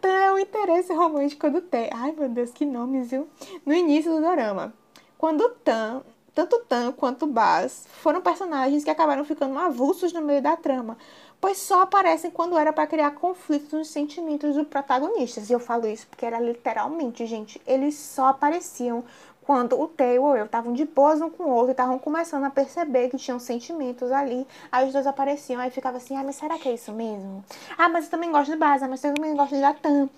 Tan 0.00 0.08
é 0.08 0.32
o 0.32 0.38
interesse 0.38 0.92
romântico 0.92 1.50
do 1.50 1.60
Té. 1.60 1.90
Ai, 1.92 2.12
meu 2.12 2.28
Deus, 2.28 2.50
que 2.50 2.64
nomes, 2.64 3.10
viu? 3.10 3.28
No 3.64 3.72
início 3.72 4.12
do 4.12 4.20
drama. 4.20 4.72
Quando 5.18 5.48
Tan, 5.64 6.02
tanto 6.34 6.58
Tan 6.60 6.92
quanto 6.92 7.26
Baz 7.26 7.86
foram 8.02 8.20
personagens 8.20 8.84
que 8.84 8.90
acabaram 8.90 9.24
ficando 9.24 9.58
avulsos 9.58 10.12
no 10.12 10.22
meio 10.22 10.40
da 10.40 10.56
trama, 10.56 10.96
pois 11.40 11.58
só 11.58 11.82
aparecem 11.82 12.30
quando 12.30 12.58
era 12.58 12.72
para 12.72 12.86
criar 12.86 13.12
conflitos 13.12 13.72
nos 13.72 13.88
sentimentos 13.88 14.54
dos 14.54 14.66
protagonistas. 14.66 15.48
E 15.48 15.52
eu 15.52 15.60
falo 15.60 15.86
isso 15.86 16.06
porque 16.06 16.26
era 16.26 16.38
literalmente, 16.38 17.26
gente, 17.26 17.60
eles 17.66 17.94
só 17.96 18.28
apareciam 18.28 19.04
quando 19.50 19.80
o 19.80 19.88
Theo 19.88 20.22
ou 20.22 20.36
eu 20.36 20.44
estavam 20.44 20.72
de 20.72 20.84
boas 20.84 21.20
um 21.20 21.28
com 21.28 21.42
o 21.42 21.48
outro 21.48 21.70
e 21.70 21.72
estavam 21.72 21.98
começando 21.98 22.44
a 22.44 22.50
perceber 22.50 23.08
que 23.08 23.16
tinham 23.16 23.40
sentimentos 23.40 24.12
ali. 24.12 24.46
Aí 24.70 24.86
os 24.86 24.92
dois 24.92 25.08
apareciam, 25.08 25.60
aí 25.60 25.72
ficava 25.72 25.96
assim, 25.96 26.16
ah, 26.16 26.22
mas 26.22 26.36
será 26.36 26.56
que 26.56 26.68
é 26.68 26.74
isso 26.74 26.92
mesmo? 26.92 27.44
Ah, 27.76 27.88
mas 27.88 28.04
eu 28.04 28.12
também 28.12 28.30
gosto 28.30 28.52
de 28.52 28.56
Baza, 28.56 28.86
mas 28.86 29.02
eu 29.02 29.12
também 29.12 29.34
gosto 29.34 29.56
de 29.56 29.60
Latam. 29.60 30.08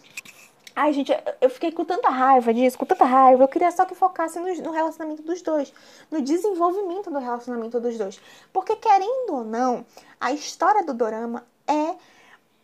Ai, 0.76 0.92
gente, 0.92 1.10
eu 1.40 1.48
fiquei 1.48 1.72
com 1.72 1.82
tanta 1.82 2.10
raiva 2.10 2.52
disso, 2.52 2.76
com 2.76 2.84
tanta 2.84 3.06
raiva. 3.06 3.42
Eu 3.42 3.48
queria 3.48 3.70
só 3.70 3.86
que 3.86 3.94
focasse 3.94 4.38
no, 4.38 4.70
relacionamento 4.70 5.22
dos 5.22 5.40
dois, 5.40 5.72
no 6.10 6.20
desenvolvimento 6.20 7.10
do 7.10 7.18
relacionamento 7.18 7.80
dos 7.80 7.96
dois. 7.96 8.20
Porque, 8.52 8.76
querendo 8.76 9.30
ou 9.30 9.44
não, 9.44 9.86
a 10.20 10.32
história 10.32 10.84
do 10.84 10.92
dorama 10.92 11.42
é 11.66 11.94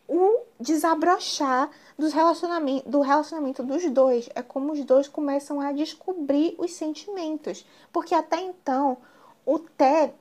o 0.09 0.41
desabrochar 0.59 1.71
dos 1.99 2.15
relacionamento, 2.15 2.89
do 2.89 3.01
relacionamento 3.03 3.63
dos 3.63 3.85
dois. 3.91 4.29
É 4.35 4.43
como 4.43 4.73
os 4.73 4.83
dois 4.85 5.07
começam 5.07 5.61
a 5.61 5.71
descobrir 5.71 6.55
os 6.59 6.73
sentimentos. 6.73 7.67
Porque 7.93 8.15
até 8.15 8.41
então, 8.41 8.97
o 9.45 9.59
Té, 9.59 10.15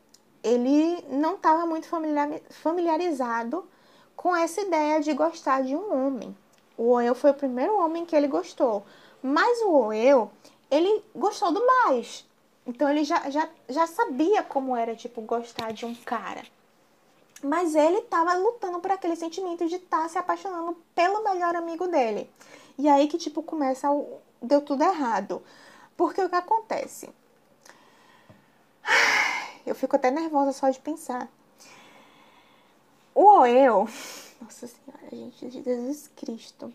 ele 0.43 1.03
não 1.09 1.35
estava 1.35 1.65
muito 1.65 1.87
familiarizado 2.49 3.67
com 4.15 4.35
essa 4.35 4.61
ideia 4.61 4.99
de 4.99 5.13
gostar 5.13 5.63
de 5.63 5.75
um 5.75 6.05
homem. 6.05 6.35
O 6.77 6.91
Oel 6.91 7.15
foi 7.15 7.31
o 7.31 7.35
primeiro 7.35 7.77
homem 7.77 8.05
que 8.05 8.15
ele 8.15 8.27
gostou. 8.27 8.85
Mas 9.23 9.61
o 9.61 9.71
Oel, 9.71 10.31
ele 10.69 11.03
gostou 11.15 11.51
do 11.51 11.65
mais. 11.65 12.25
Então 12.65 12.89
ele 12.89 13.05
já, 13.05 13.29
já, 13.29 13.47
já 13.69 13.87
sabia 13.87 14.43
como 14.43 14.75
era, 14.75 14.95
tipo, 14.95 15.21
gostar 15.21 15.71
de 15.71 15.85
um 15.85 15.95
cara. 15.95 16.43
Mas 17.43 17.75
ele 17.75 17.99
estava 17.99 18.33
lutando 18.33 18.79
por 18.79 18.91
aquele 18.91 19.15
sentimento 19.15 19.67
de 19.67 19.75
estar 19.75 20.03
tá 20.03 20.09
se 20.09 20.17
apaixonando 20.17 20.75
pelo 20.95 21.23
melhor 21.23 21.55
amigo 21.55 21.87
dele. 21.87 22.29
E 22.77 22.87
aí 22.89 23.07
que, 23.07 23.17
tipo, 23.17 23.43
começa 23.43 23.91
o... 23.91 24.19
Deu 24.41 24.61
tudo 24.61 24.83
errado. 24.83 25.43
Porque 25.95 26.21
o 26.21 26.29
que 26.29 26.35
acontece? 26.35 27.09
Eu 29.65 29.75
fico 29.75 29.95
até 29.95 30.09
nervosa 30.09 30.51
só 30.51 30.69
de 30.69 30.79
pensar. 30.79 31.27
O 33.13 33.39
Oel... 33.39 33.87
Nossa 34.39 34.67
Senhora, 34.67 35.09
gente, 35.11 35.49
de 35.49 35.63
Jesus 35.63 36.09
Cristo. 36.15 36.71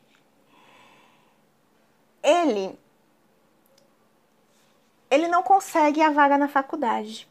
Ele... 2.22 2.78
Ele 5.10 5.28
não 5.28 5.42
consegue 5.42 6.00
a 6.00 6.10
vaga 6.10 6.36
na 6.36 6.48
faculdade. 6.48 7.28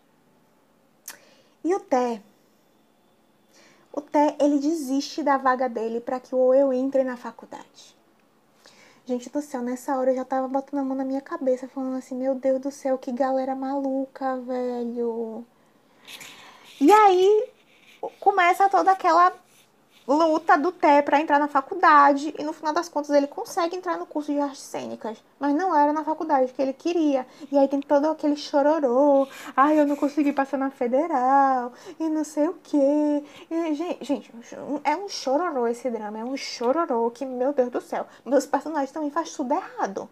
E 1.64 1.76
o 1.76 1.80
Té 1.80 2.22
o 3.94 4.02
Té, 4.02 4.36
ele 4.40 4.60
desiste 4.60 5.24
da 5.24 5.38
vaga 5.38 5.68
dele 5.68 6.00
para 6.00 6.20
que 6.20 6.34
o 6.34 6.54
eu 6.54 6.72
entre 6.72 7.04
na 7.04 7.18
faculdade. 7.18 7.96
Gente 9.06 9.30
do 9.30 9.42
céu, 9.42 9.62
nessa 9.62 9.98
hora 9.98 10.12
eu 10.12 10.16
já 10.16 10.24
tava 10.24 10.48
botando 10.48 10.80
a 10.80 10.84
mão 10.84 10.96
na 10.96 11.04
minha 11.04 11.22
cabeça, 11.22 11.68
falando 11.68 11.98
assim, 11.98 12.16
meu 12.16 12.36
Deus 12.36 12.62
do 12.62 12.72
céu, 12.72 12.98
que 12.98 13.12
galera 13.12 13.56
maluca, 13.56 14.38
velho. 14.38 15.46
E 16.80 16.92
aí 16.92 17.50
começa 18.20 18.70
toda 18.70 18.92
aquela 18.92 19.34
luta 20.08 20.58
do 20.58 20.72
Té 20.72 21.02
para 21.02 21.22
entrar 21.22 21.40
na 21.40 21.48
faculdade 21.48 22.34
e 22.38 22.44
no 22.44 22.54
final 22.54 22.74
das 22.74 22.90
contas 22.90 23.12
ele 23.12 23.28
consegue 23.28 23.76
entrar 23.76 23.98
no 23.98 24.06
curso 24.06 24.32
de 24.32 24.40
artes 24.40 24.62
cênicas, 24.62 25.24
mas 25.40 25.54
não 25.54 25.76
era 25.76 25.94
na 25.94 26.04
faculdade 26.04 26.52
que 26.52 26.62
ele 26.62 26.74
queria. 26.74 27.26
E 27.52 27.58
aí 27.58 27.68
tem 27.68 27.82
todo 27.82 28.06
aquele 28.08 28.36
chororô, 28.36 29.28
ai, 29.56 29.80
eu 29.80 29.86
não 29.86 29.96
consegui 29.96 30.34
passar 30.34 30.58
na 30.58 30.72
federal 30.72 31.72
e 32.00 32.10
não 32.10 32.24
sei 32.24 32.48
o 32.48 32.56
quê. 32.64 33.24
E, 33.50 33.74
gente, 33.76 34.04
gente, 34.04 34.32
é 34.84 34.96
um 34.96 35.08
chororô 35.08 35.68
esse 35.68 35.90
drama, 35.90 36.20
é 36.20 36.24
um 36.24 36.36
chororô 36.36 37.10
que, 37.12 37.26
meu 37.26 37.54
Deus 37.54 37.70
do 37.70 37.82
céu, 37.82 38.08
meus 38.26 38.46
personagens 38.46 38.92
também 38.92 39.12
faz 39.12 39.34
tudo 39.34 39.54
errado. 39.54 40.10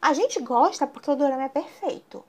A 0.00 0.12
gente 0.12 0.40
gosta 0.40 0.86
porque 0.86 1.10
o 1.10 1.16
drama 1.16 1.44
é 1.44 1.48
perfeito. 1.48 2.24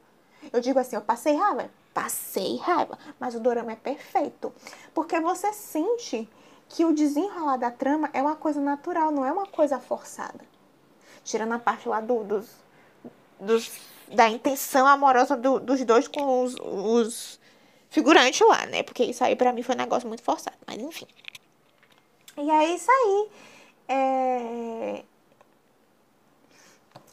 Eu 0.51 0.59
digo 0.59 0.77
assim, 0.77 0.95
eu 0.95 1.01
passei 1.01 1.35
raiva, 1.35 1.69
passei 1.93 2.57
raiva, 2.57 2.97
mas 3.19 3.33
o 3.33 3.39
drama 3.39 3.71
é 3.71 3.75
perfeito, 3.75 4.53
porque 4.93 5.19
você 5.19 5.53
sente 5.53 6.29
que 6.73 6.83
o 6.83 6.93
desenrolar 6.93 7.57
da 7.57 7.69
trama 7.69 8.09
é 8.13 8.21
uma 8.21 8.35
coisa 8.35 8.59
natural, 8.59 9.11
não 9.11 9.23
é 9.23 9.31
uma 9.31 9.45
coisa 9.45 9.79
forçada. 9.79 10.43
Tirando 11.23 11.53
a 11.53 11.59
parte 11.59 11.87
lá 11.87 12.01
do, 12.01 12.23
dos, 12.23 12.49
dos, 13.39 13.71
da 14.07 14.27
intenção 14.27 14.87
amorosa 14.87 15.37
do, 15.37 15.59
dos 15.59 15.83
dois 15.85 16.07
com 16.07 16.43
os, 16.43 16.55
os 16.59 17.39
figurantes 17.91 18.45
lá, 18.47 18.65
né? 18.65 18.81
Porque 18.81 19.03
isso 19.03 19.23
aí 19.23 19.35
pra 19.35 19.53
mim 19.53 19.61
foi 19.61 19.75
um 19.75 19.77
negócio 19.77 20.07
muito 20.07 20.23
forçado, 20.23 20.57
mas 20.65 20.77
enfim. 20.81 21.07
E 22.37 22.49
é 22.49 22.73
isso 22.73 22.89
aí. 22.89 23.29
É... 23.87 25.03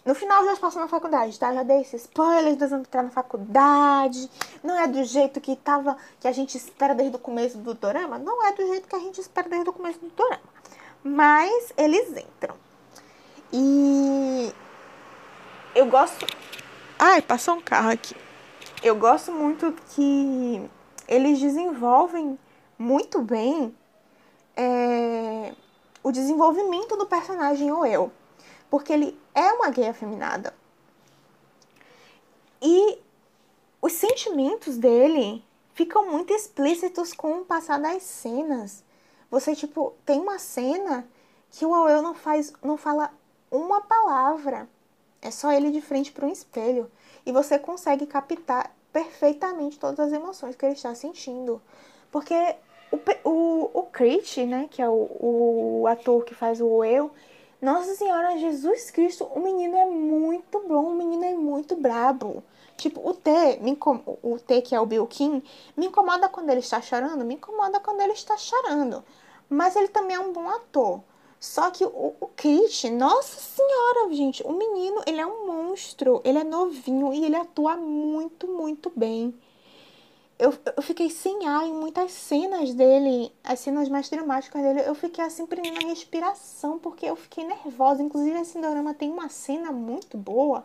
No 0.05 0.15
final 0.15 0.45
já 0.47 0.57
passou 0.57 0.81
na 0.81 0.89
faculdade, 0.89 1.39
tá? 1.39 1.53
Já 1.53 1.63
dei 1.63 1.83
esse 1.83 1.97
spoiler, 1.97 2.59
nós 2.59 2.71
vamos 2.71 2.89
entrar 2.89 3.03
na 3.03 3.11
faculdade. 3.11 4.31
Não 4.63 4.79
é 4.79 4.89
do 4.89 5.05
jeito 5.05 5.41
que 5.41 5.55
tava, 5.57 5.97
que 6.19 6.27
a 6.27 6.33
gente 6.33 6.57
espera 6.57 6.95
desde 6.95 7.17
o 7.17 7.19
começo 7.19 7.59
do 7.59 7.75
dorama. 7.75 8.19
Não 8.19 8.47
é 8.47 8.53
do 8.53 8.67
jeito 8.67 8.89
que 8.89 8.97
a 8.97 8.99
gente 8.99 9.21
espera 9.21 9.49
desde 9.49 9.69
o 9.69 9.73
começo 9.73 9.99
do 9.99 10.09
dorama. 10.09 10.41
Mas 11.05 11.73
eles 11.77 12.17
entram. 12.17 12.55
E 13.53 14.51
eu 15.75 15.87
gosto. 15.87 16.27
Ai, 16.99 17.21
passou 17.21 17.57
um 17.57 17.61
carro 17.61 17.91
aqui. 17.91 18.17
Eu 18.83 18.97
gosto 18.97 19.31
muito 19.31 19.75
que 19.95 20.71
eles 21.07 21.39
desenvolvem 21.39 22.39
muito 22.79 23.21
bem 23.21 23.77
é, 24.57 25.53
o 26.03 26.11
desenvolvimento 26.11 26.97
do 26.97 27.05
personagem 27.05 27.71
Oel 27.71 28.11
porque 28.71 28.93
ele 28.93 29.19
é 29.35 29.53
uma 29.53 29.71
gay 29.71 29.89
afeminada. 29.89 30.55
E 32.63 32.99
os 33.81 33.93
sentimentos 33.93 34.77
dele 34.77 35.45
ficam 35.75 36.11
muito 36.11 36.33
explícitos 36.33 37.13
com 37.13 37.39
o 37.39 37.45
passar 37.45 37.79
das 37.81 38.03
cenas. 38.03 38.85
Você, 39.31 39.55
tipo, 39.55 39.95
tem 40.05 40.21
uma 40.21 40.39
cena 40.39 41.09
que 41.51 41.65
o 41.65 41.75
Auel 41.75 42.03
não 42.03 42.15
faz, 42.15 42.53
não 42.63 42.77
fala 42.77 43.11
uma 43.51 43.81
palavra. 43.81 44.69
É 45.23 45.31
só 45.31 45.53
ele 45.53 45.71
de 45.71 45.81
frente 45.81 46.13
para 46.13 46.27
um 46.27 46.33
espelho. 46.33 46.91
E 47.25 47.33
você 47.33 47.59
consegue 47.59 48.07
captar 48.07 48.75
perfeitamente 48.93 49.79
todas 49.79 50.01
as 50.01 50.13
emoções 50.13 50.57
que 50.57 50.65
ele 50.67 50.75
está 50.75 50.95
sentindo. 50.95 51.63
Porque 52.11 52.35
o, 52.91 53.29
o, 53.29 53.71
o 53.81 53.83
Crit, 53.85 54.45
né, 54.45 54.69
que 54.71 54.83
é 54.83 54.89
o, 54.89 55.81
o 55.81 55.87
ator 55.87 56.25
que 56.25 56.35
faz 56.35 56.61
o 56.61 56.85
eu, 56.85 57.11
nossa 57.61 57.95
Senhora 57.95 58.39
Jesus 58.39 58.91
Cristo, 58.91 59.25
o 59.25 59.41
menino 59.41 59.77
é 59.77 59.87
muito 59.87 60.61
bom, 60.67 60.93
o 60.93 60.95
menino 60.95 61.25
é 61.25 61.35
muito 61.35 61.77
brabo. 61.77 62.43
Tipo, 62.77 63.07
o 63.07 63.13
T, 63.13 63.31
o 64.23 64.39
T 64.39 64.63
que 64.63 64.75
é 64.75 64.81
o 64.81 64.87
Bill 64.87 65.07
Kim, 65.07 65.43
me 65.77 65.87
incomoda 65.87 66.29
quando 66.29 66.49
ele 66.49 66.61
está 66.61 66.81
chorando, 66.81 67.25
me 67.25 67.35
incomoda 67.35 67.79
quando 67.79 68.01
ele 68.01 68.15
está 68.15 68.37
chorando. 68.37 69.05
Mas 69.49 69.77
ele 69.77 69.89
também 69.89 70.17
é 70.17 70.21
um 70.21 70.33
bom 70.33 70.49
ator. 70.49 71.03
Só 71.39 71.71
que 71.71 71.85
o, 71.85 72.15
o 72.21 72.29
Kit, 72.29 72.91
nossa 72.91 73.41
senhora, 73.41 74.15
gente, 74.15 74.43
o 74.43 74.53
menino, 74.53 75.03
ele 75.07 75.21
é 75.21 75.27
um 75.27 75.47
monstro, 75.47 76.21
ele 76.25 76.39
é 76.39 76.45
novinho 76.45 77.13
e 77.13 77.25
ele 77.25 77.37
atua 77.37 77.77
muito, 77.77 78.47
muito 78.47 78.91
bem 78.95 79.35
eu, 80.41 80.55
eu 80.75 80.83
fiquei 80.83 81.11
sem 81.11 81.47
ar 81.47 81.67
em 81.67 81.73
muitas 81.75 82.13
cenas 82.13 82.73
dele, 82.73 83.31
as 83.45 83.61
cenas 83.61 83.91
mais 83.91 84.09
dramáticas 84.09 84.63
dele, 84.63 84.83
eu 84.87 84.95
fiquei 84.95 85.23
assim 85.23 85.45
prendendo 85.45 85.85
a 85.85 85.89
respiração, 85.89 86.79
porque 86.79 87.05
eu 87.05 87.15
fiquei 87.15 87.45
nervosa. 87.45 88.03
Inclusive, 88.03 88.41
esse 88.41 88.59
drama 88.59 88.95
tem 88.95 89.11
uma 89.11 89.29
cena 89.29 89.71
muito 89.71 90.17
boa, 90.17 90.65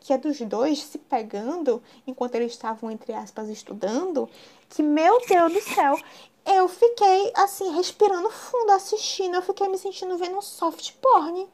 que 0.00 0.14
é 0.14 0.16
dos 0.16 0.40
dois 0.40 0.82
se 0.82 0.96
pegando 0.96 1.82
enquanto 2.06 2.36
eles 2.36 2.52
estavam, 2.52 2.90
entre 2.90 3.12
aspas, 3.12 3.50
estudando, 3.50 4.26
que, 4.70 4.82
meu 4.82 5.20
Deus 5.26 5.52
do 5.52 5.60
céu, 5.60 5.98
eu 6.46 6.66
fiquei, 6.66 7.30
assim, 7.36 7.74
respirando 7.76 8.30
fundo, 8.30 8.72
assistindo, 8.72 9.34
eu 9.34 9.42
fiquei 9.42 9.68
me 9.68 9.76
sentindo 9.76 10.16
vendo 10.16 10.38
um 10.38 10.42
soft 10.42 10.94
porn. 10.94 11.46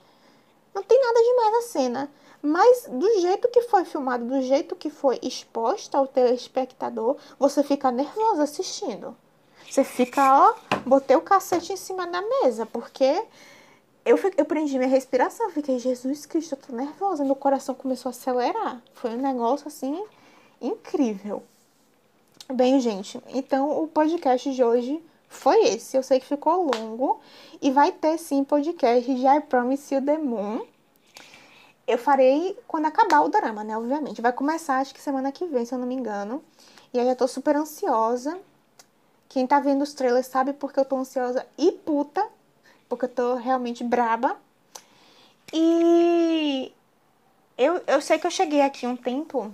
Não 0.73 0.85
tem 0.85 1.01
nada 1.01 1.21
demais 1.21 1.53
na 1.53 1.63
cena. 1.63 2.11
Mas 2.47 2.87
do 2.89 3.21
jeito 3.21 3.49
que 3.49 3.63
foi 3.63 3.85
filmado, 3.85 4.25
do 4.25 4.41
jeito 4.41 4.77
que 4.77 4.89
foi 4.89 5.19
exposta 5.21 5.99
ao 5.99 6.07
telespectador, 6.07 7.17
você 7.37 7.61
fica 7.65 7.91
nervoso 7.91 8.41
assistindo. 8.41 9.17
Você 9.69 9.83
fica, 9.83 10.23
ó, 10.23 10.55
botei 10.87 11.17
o 11.17 11.21
cacete 11.21 11.73
em 11.73 11.77
cima 11.77 12.07
da 12.07 12.23
mesa, 12.23 12.65
porque 12.65 13.21
eu, 14.05 14.17
eu 14.37 14.45
prendi 14.45 14.79
minha 14.79 14.89
respiração, 14.89 15.51
fiquei, 15.51 15.81
Jesus 15.81 16.25
Cristo, 16.25 16.53
eu 16.53 16.59
tô 16.59 16.73
nervosa, 16.73 17.25
meu 17.25 17.35
coração 17.35 17.75
começou 17.75 18.11
a 18.11 18.15
acelerar. 18.15 18.81
Foi 18.95 19.11
um 19.11 19.21
negócio 19.21 19.67
assim 19.67 20.05
incrível. 20.63 21.43
Bem, 22.49 22.79
gente, 22.79 23.21
então 23.27 23.83
o 23.83 23.89
podcast 23.89 24.55
de 24.55 24.63
hoje 24.63 25.03
foi 25.29 25.65
esse. 25.65 25.97
Eu 25.97 26.03
sei 26.05 26.21
que 26.21 26.27
ficou 26.27 26.71
longo 26.73 27.19
e 27.61 27.73
vai 27.73 27.91
ter 27.91 28.17
sim 28.19 28.45
podcast 28.45 29.13
de 29.13 29.27
I 29.27 29.41
Promise 29.41 29.93
You 29.93 30.01
the 30.01 30.17
Moon 30.17 30.76
eu 31.87 31.99
farei 31.99 32.59
quando 32.67 32.87
acabar 32.87 33.21
o 33.21 33.29
drama, 33.29 33.63
né? 33.63 33.77
Obviamente. 33.77 34.21
Vai 34.21 34.33
começar, 34.33 34.79
acho 34.79 34.95
que 34.95 35.01
semana 35.01 35.31
que 35.31 35.47
vem, 35.47 35.65
se 35.65 35.73
eu 35.75 35.79
não 35.79 35.87
me 35.87 35.95
engano. 35.95 36.43
E 36.93 36.99
aí 36.99 37.09
eu 37.09 37.17
tô 37.17 37.29
super 37.29 37.57
ansiosa. 37.57 38.39
Quem 39.29 39.47
tá 39.47 39.61
vendo 39.61 39.83
os 39.83 39.95
trailers 39.95 40.27
sabe 40.27 40.53
porque 40.53 40.81
eu 40.81 40.85
tô 40.85 40.97
ansiosa 40.97 41.47
e 41.57 41.71
puta. 41.73 42.27
Porque 42.89 43.05
eu 43.05 43.09
tô 43.09 43.35
realmente 43.35 43.85
braba. 43.85 44.37
E 45.53 46.73
eu, 47.57 47.81
eu 47.87 48.01
sei 48.01 48.19
que 48.19 48.27
eu 48.27 48.31
cheguei 48.31 48.63
aqui 48.63 48.87
um 48.87 48.97
tempo 48.97 49.53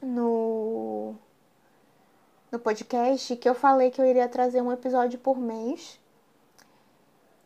no, 0.00 1.14
no 2.50 2.58
podcast 2.58 3.36
que 3.36 3.48
eu 3.48 3.54
falei 3.54 3.90
que 3.90 4.00
eu 4.00 4.06
iria 4.06 4.28
trazer 4.28 4.62
um 4.62 4.72
episódio 4.72 5.18
por 5.18 5.36
mês. 5.36 5.98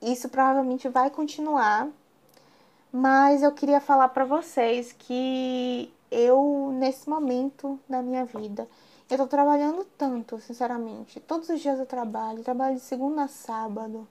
Isso 0.00 0.28
provavelmente 0.28 0.88
vai 0.88 1.10
continuar 1.10 1.88
mas 2.92 3.42
eu 3.42 3.52
queria 3.52 3.80
falar 3.80 4.08
para 4.08 4.24
vocês 4.24 4.92
que 4.92 5.92
eu, 6.10 6.70
nesse 6.78 7.08
momento 7.08 7.78
da 7.88 8.02
minha 8.02 8.24
vida, 8.24 8.68
eu 9.08 9.18
tô 9.18 9.26
trabalhando 9.26 9.84
tanto, 9.96 10.40
sinceramente. 10.40 11.20
Todos 11.20 11.48
os 11.48 11.60
dias 11.60 11.78
eu 11.78 11.86
trabalho, 11.86 12.42
trabalho 12.42 12.76
de 12.76 12.82
segunda 12.82 13.24
a 13.24 13.28
sábado. 13.28 14.06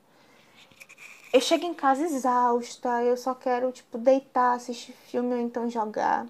Eu 1.33 1.41
chego 1.41 1.65
em 1.65 1.73
casa 1.73 2.03
exausta, 2.03 3.03
eu 3.03 3.17
só 3.17 3.35
quero, 3.35 3.71
tipo, 3.71 3.97
deitar, 3.97 4.53
assistir 4.53 4.93
filme 4.93 5.33
ou 5.33 5.41
então 5.41 5.69
jogar. 5.69 6.25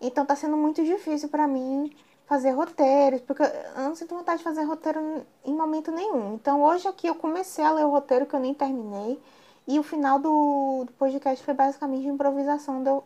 Então 0.00 0.26
tá 0.26 0.34
sendo 0.34 0.56
muito 0.56 0.84
difícil 0.84 1.28
para 1.28 1.46
mim 1.46 1.94
fazer 2.26 2.50
roteiros, 2.50 3.20
porque 3.22 3.42
eu 3.42 3.82
não 3.82 3.94
sinto 3.94 4.14
vontade 4.14 4.38
de 4.38 4.44
fazer 4.44 4.62
roteiro 4.62 5.24
em 5.44 5.54
momento 5.54 5.90
nenhum. 5.90 6.34
Então 6.34 6.62
hoje 6.62 6.86
aqui 6.86 7.06
eu 7.06 7.14
comecei 7.14 7.64
a 7.64 7.72
ler 7.72 7.84
o 7.84 7.90
roteiro 7.90 8.26
que 8.26 8.34
eu 8.34 8.40
nem 8.40 8.52
terminei. 8.52 9.20
E 9.68 9.78
o 9.78 9.82
final 9.82 10.18
do, 10.18 10.84
do 10.86 10.92
podcast 10.94 11.44
foi 11.44 11.52
basicamente 11.52 12.06
improvisação 12.06 12.82
de 12.82 12.88
eu 12.88 13.04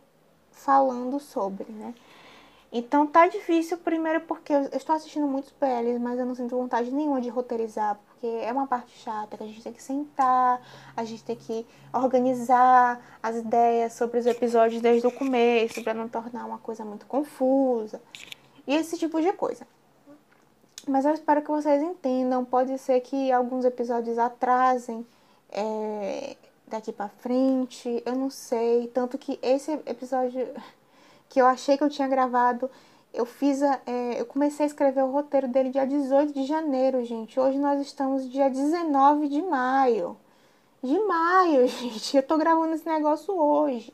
falando 0.49 1.19
sobre, 1.19 1.69
né? 1.69 1.93
Então 2.71 3.05
tá 3.05 3.27
difícil, 3.27 3.77
primeiro 3.77 4.21
porque 4.21 4.53
eu 4.53 4.61
estou 4.71 4.95
assistindo 4.95 5.27
muitos 5.27 5.51
PLs, 5.51 5.99
mas 5.99 6.17
eu 6.17 6.25
não 6.25 6.33
sinto 6.33 6.57
vontade 6.57 6.89
nenhuma 6.89 7.19
de 7.19 7.27
roteirizar, 7.27 7.99
porque 8.05 8.25
é 8.25 8.49
uma 8.51 8.65
parte 8.65 8.97
chata, 8.97 9.35
que 9.35 9.43
a 9.43 9.45
gente 9.45 9.61
tem 9.61 9.73
que 9.73 9.83
sentar, 9.83 10.61
a 10.95 11.03
gente 11.03 11.21
tem 11.23 11.35
que 11.35 11.67
organizar 11.91 12.99
as 13.21 13.35
ideias 13.35 13.91
sobre 13.91 14.19
os 14.19 14.25
episódios 14.25 14.81
desde 14.81 15.05
o 15.05 15.11
começo, 15.11 15.83
para 15.83 15.93
não 15.93 16.07
tornar 16.07 16.45
uma 16.45 16.59
coisa 16.59 16.85
muito 16.85 17.05
confusa. 17.07 18.01
E 18.65 18.73
esse 18.73 18.97
tipo 18.97 19.21
de 19.21 19.33
coisa. 19.33 19.67
Mas 20.87 21.03
eu 21.03 21.13
espero 21.13 21.41
que 21.41 21.51
vocês 21.51 21.83
entendam, 21.83 22.45
pode 22.45 22.77
ser 22.77 23.01
que 23.01 23.33
alguns 23.33 23.65
episódios 23.65 24.17
atrasem 24.17 25.05
é, 25.51 26.35
daqui 26.73 26.91
para 26.91 27.07
frente, 27.07 28.01
eu 28.05 28.15
não 28.15 28.29
sei. 28.29 28.87
Tanto 28.87 29.17
que 29.17 29.39
esse 29.41 29.71
episódio 29.85 30.47
que 31.29 31.39
eu 31.39 31.45
achei 31.45 31.77
que 31.77 31.83
eu 31.83 31.89
tinha 31.89 32.07
gravado 32.07 32.69
Eu 33.13 33.25
fiz 33.25 33.61
a, 33.61 33.79
é, 33.85 34.19
eu 34.19 34.25
comecei 34.25 34.65
a 34.65 34.67
escrever 34.67 35.03
o 35.03 35.11
roteiro 35.11 35.47
dele 35.47 35.69
dia 35.69 35.85
18 35.85 36.33
de 36.33 36.45
janeiro, 36.45 37.05
gente. 37.05 37.39
Hoje 37.39 37.59
nós 37.59 37.79
estamos 37.79 38.29
dia 38.29 38.49
19 38.49 39.29
de 39.29 39.41
maio. 39.41 40.17
De 40.81 40.99
maio, 40.99 41.67
gente. 41.69 42.17
Eu 42.17 42.23
tô 42.23 42.37
gravando 42.37 42.73
esse 42.73 42.87
negócio 42.87 43.35
hoje. 43.35 43.93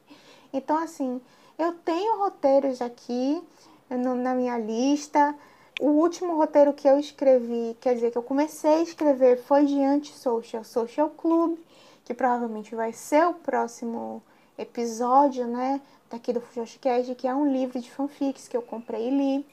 Então, 0.53 0.77
assim, 0.77 1.21
eu 1.57 1.73
tenho 1.73 2.19
roteiros 2.19 2.81
aqui 2.81 3.43
no, 3.89 4.15
na 4.15 4.33
minha 4.33 4.57
lista. 4.57 5.35
O 5.79 5.87
último 5.87 6.35
roteiro 6.35 6.73
que 6.73 6.87
eu 6.87 6.99
escrevi, 6.99 7.75
quer 7.79 7.95
dizer, 7.95 8.11
que 8.11 8.17
eu 8.17 8.23
comecei 8.23 8.73
a 8.73 8.81
escrever 8.81 9.41
foi 9.43 9.65
de 9.65 9.81
Anti-Social 9.81 10.63
Social 10.63 11.09
Club, 11.09 11.57
que 12.05 12.13
provavelmente 12.13 12.75
vai 12.75 12.93
ser 12.93 13.25
o 13.25 13.33
próximo 13.33 14.21
episódio, 14.57 15.47
né? 15.47 15.81
daqui 16.09 16.33
do 16.33 16.41
Fujoshicast, 16.41 17.13
que 17.15 17.27
é 17.27 17.33
um 17.33 17.51
livro 17.51 17.79
de 17.79 17.89
fanfics 17.89 18.47
que 18.47 18.57
eu 18.57 18.61
comprei 18.61 19.07
e 19.07 19.11
li. 19.11 19.45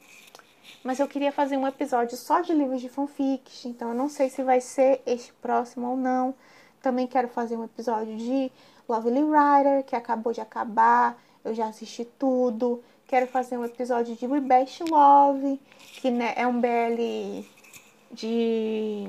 Mas 0.83 0.99
eu 0.99 1.07
queria 1.07 1.31
fazer 1.31 1.55
um 1.55 1.67
episódio 1.67 2.17
só 2.17 2.41
de 2.41 2.53
livros 2.53 2.81
de 2.81 2.89
fanfics, 2.89 3.65
então 3.65 3.89
eu 3.89 3.95
não 3.95 4.09
sei 4.09 4.29
se 4.29 4.43
vai 4.43 4.59
ser 4.59 5.01
este 5.05 5.31
próximo 5.33 5.91
ou 5.91 5.97
não. 5.97 6.33
Também 6.81 7.07
quero 7.07 7.27
fazer 7.27 7.55
um 7.55 7.63
episódio 7.63 8.17
de 8.17 8.51
Lovely 8.87 9.21
Rider, 9.21 9.83
que 9.85 9.95
acabou 9.95 10.33
de 10.33 10.41
acabar, 10.41 11.17
eu 11.43 11.53
já 11.53 11.67
assisti 11.67 12.05
tudo. 12.05 12.83
Quero 13.07 13.25
fazer 13.25 13.57
um 13.57 13.63
episódio 13.63 14.17
de 14.17 14.27
We 14.27 14.41
Best 14.41 14.83
Love, 14.83 15.57
que 16.01 16.11
né, 16.11 16.33
é 16.35 16.45
um 16.45 16.59
BL 16.59 17.47
de. 18.11 19.07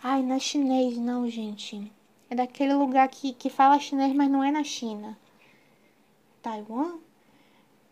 Ai, 0.00 0.22
não 0.22 0.36
é 0.36 0.38
chinês, 0.38 0.96
não, 0.96 1.28
gente. 1.28 1.90
É 2.30 2.36
daquele 2.36 2.72
lugar 2.72 3.08
que, 3.08 3.32
que 3.32 3.50
fala 3.50 3.80
chinês, 3.80 4.14
mas 4.14 4.30
não 4.30 4.44
é 4.44 4.52
na 4.52 4.62
China. 4.62 5.18
Taiwan? 6.40 6.98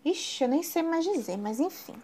Ixi, 0.04 0.44
eu 0.44 0.48
nem 0.48 0.62
sei 0.62 0.84
mais 0.84 1.04
dizer, 1.04 1.36
mas 1.36 1.58
enfim. 1.58 1.96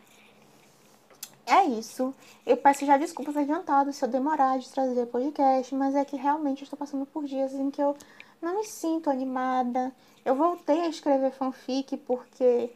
É 1.46 1.64
isso. 1.66 2.12
Eu 2.44 2.56
peço 2.56 2.84
já 2.84 2.96
desculpas 2.96 3.36
adiantadas 3.36 3.94
se 3.94 4.04
eu 4.04 4.08
demorar 4.08 4.58
de 4.58 4.68
trazer 4.68 5.06
podcast, 5.06 5.72
mas 5.76 5.94
é 5.94 6.04
que 6.04 6.16
realmente 6.16 6.62
eu 6.62 6.64
estou 6.64 6.78
passando 6.78 7.06
por 7.06 7.26
dias 7.26 7.52
em 7.52 7.70
que 7.70 7.80
eu 7.80 7.96
não 8.40 8.56
me 8.56 8.64
sinto 8.64 9.10
animada. 9.10 9.92
Eu 10.24 10.34
voltei 10.34 10.80
a 10.80 10.88
escrever 10.88 11.32
fanfic 11.32 11.96
porque 11.98 12.70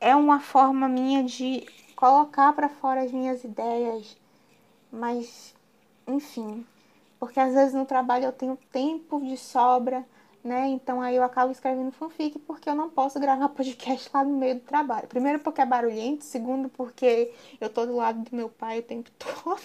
é 0.00 0.14
uma 0.14 0.40
forma 0.40 0.88
minha 0.88 1.22
de 1.24 1.66
colocar 1.96 2.52
para 2.52 2.68
fora 2.68 3.02
as 3.02 3.12
minhas 3.12 3.42
ideias, 3.44 4.16
mas 4.90 5.54
enfim, 6.06 6.64
porque 7.18 7.40
às 7.40 7.52
vezes 7.52 7.74
no 7.74 7.84
trabalho 7.84 8.26
eu 8.26 8.32
tenho 8.32 8.56
tempo 8.70 9.20
de 9.20 9.36
sobra 9.36 10.06
né? 10.42 10.68
Então 10.68 11.00
aí 11.00 11.16
eu 11.16 11.22
acabo 11.22 11.52
escrevendo 11.52 11.92
fanfic 11.92 12.38
porque 12.40 12.68
eu 12.68 12.74
não 12.74 12.88
posso 12.88 13.18
gravar 13.20 13.48
podcast 13.50 14.08
lá 14.12 14.24
no 14.24 14.36
meio 14.36 14.56
do 14.56 14.62
trabalho. 14.62 15.06
Primeiro 15.06 15.38
porque 15.40 15.60
é 15.60 15.66
barulhento, 15.66 16.24
segundo 16.24 16.68
porque 16.68 17.32
eu 17.60 17.68
tô 17.68 17.86
do 17.86 17.96
lado 17.96 18.20
do 18.22 18.36
meu 18.36 18.48
pai 18.48 18.80
o 18.80 18.82
tempo 18.82 19.10
todo. 19.18 19.60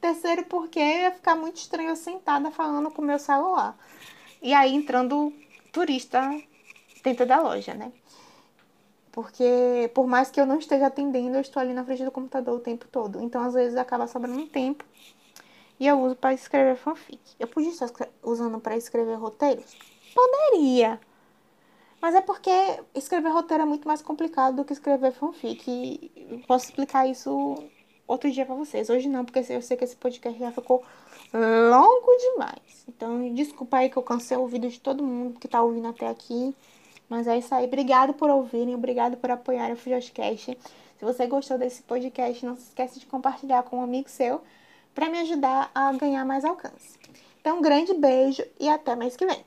Terceiro 0.00 0.44
porque 0.44 0.78
ia 0.78 1.10
ficar 1.10 1.34
muito 1.34 1.56
estranho 1.56 1.90
eu 1.90 1.96
sentada 1.96 2.50
falando 2.50 2.90
com 2.90 3.02
o 3.02 3.04
meu 3.04 3.18
celular. 3.18 3.76
E 4.40 4.54
aí 4.54 4.74
entrando 4.74 5.32
turista 5.72 6.30
dentro 7.02 7.26
da 7.26 7.40
loja, 7.40 7.74
né? 7.74 7.92
Porque 9.10 9.90
por 9.94 10.06
mais 10.06 10.30
que 10.30 10.40
eu 10.40 10.46
não 10.46 10.58
esteja 10.58 10.86
atendendo, 10.86 11.36
eu 11.36 11.40
estou 11.40 11.60
ali 11.60 11.72
na 11.72 11.84
frente 11.84 12.04
do 12.04 12.10
computador 12.10 12.56
o 12.56 12.60
tempo 12.60 12.86
todo. 12.86 13.20
Então 13.20 13.42
às 13.42 13.54
vezes 13.54 13.76
acaba 13.76 14.06
sobrando 14.06 14.38
um 14.38 14.46
tempo 14.46 14.84
e 15.80 15.86
eu 15.86 16.00
uso 16.00 16.16
para 16.16 16.34
escrever 16.34 16.76
fanfic. 16.76 17.20
Eu 17.38 17.46
podia 17.48 17.70
estar 17.70 17.88
usando 18.22 18.60
para 18.60 18.76
escrever 18.76 19.14
roteiros? 19.14 19.76
Poderia. 20.14 21.00
Mas 22.00 22.14
é 22.14 22.20
porque 22.20 22.50
escrever 22.94 23.30
roteiro 23.30 23.62
é 23.64 23.66
muito 23.66 23.86
mais 23.86 24.02
complicado 24.02 24.56
do 24.56 24.64
que 24.64 24.72
escrever 24.72 25.12
fanfic. 25.12 25.68
E 25.68 26.44
posso 26.46 26.66
explicar 26.66 27.08
isso 27.08 27.56
outro 28.08 28.30
dia 28.30 28.46
para 28.46 28.54
vocês. 28.54 28.88
Hoje 28.88 29.08
não, 29.08 29.24
porque 29.24 29.40
eu 29.52 29.62
sei 29.62 29.76
que 29.76 29.84
esse 29.84 29.94
podcast 29.94 30.38
já 30.40 30.50
ficou 30.50 30.82
longo 31.32 32.16
demais. 32.32 32.84
Então, 32.88 33.32
desculpa 33.34 33.76
aí 33.76 33.90
que 33.90 33.96
eu 33.96 34.02
cansei 34.02 34.36
o 34.36 34.46
vídeo 34.46 34.70
de 34.70 34.80
todo 34.80 35.04
mundo 35.04 35.38
que 35.38 35.46
tá 35.46 35.62
ouvindo 35.62 35.86
até 35.86 36.08
aqui. 36.08 36.56
Mas 37.08 37.26
é 37.26 37.38
isso 37.38 37.54
aí. 37.54 37.66
Obrigado 37.66 38.14
por 38.14 38.28
ouvirem, 38.30 38.74
obrigado 38.74 39.16
por 39.16 39.30
apoiar 39.30 39.70
o 39.70 39.76
Fujoscast. 39.76 40.58
Se 40.98 41.04
você 41.04 41.26
gostou 41.26 41.58
desse 41.58 41.82
podcast, 41.82 42.44
não 42.44 42.56
se 42.56 42.62
esqueça 42.62 42.98
de 42.98 43.06
compartilhar 43.06 43.62
com 43.62 43.78
um 43.78 43.82
amigo 43.82 44.08
seu 44.08 44.40
para 44.94 45.08
me 45.08 45.18
ajudar 45.20 45.70
a 45.74 45.92
ganhar 45.92 46.24
mais 46.24 46.44
alcance. 46.44 46.98
Então, 47.40 47.58
um 47.58 47.62
grande 47.62 47.94
beijo 47.94 48.42
e 48.58 48.68
até 48.68 48.96
mês 48.96 49.16
que 49.16 49.24
vem. 49.24 49.44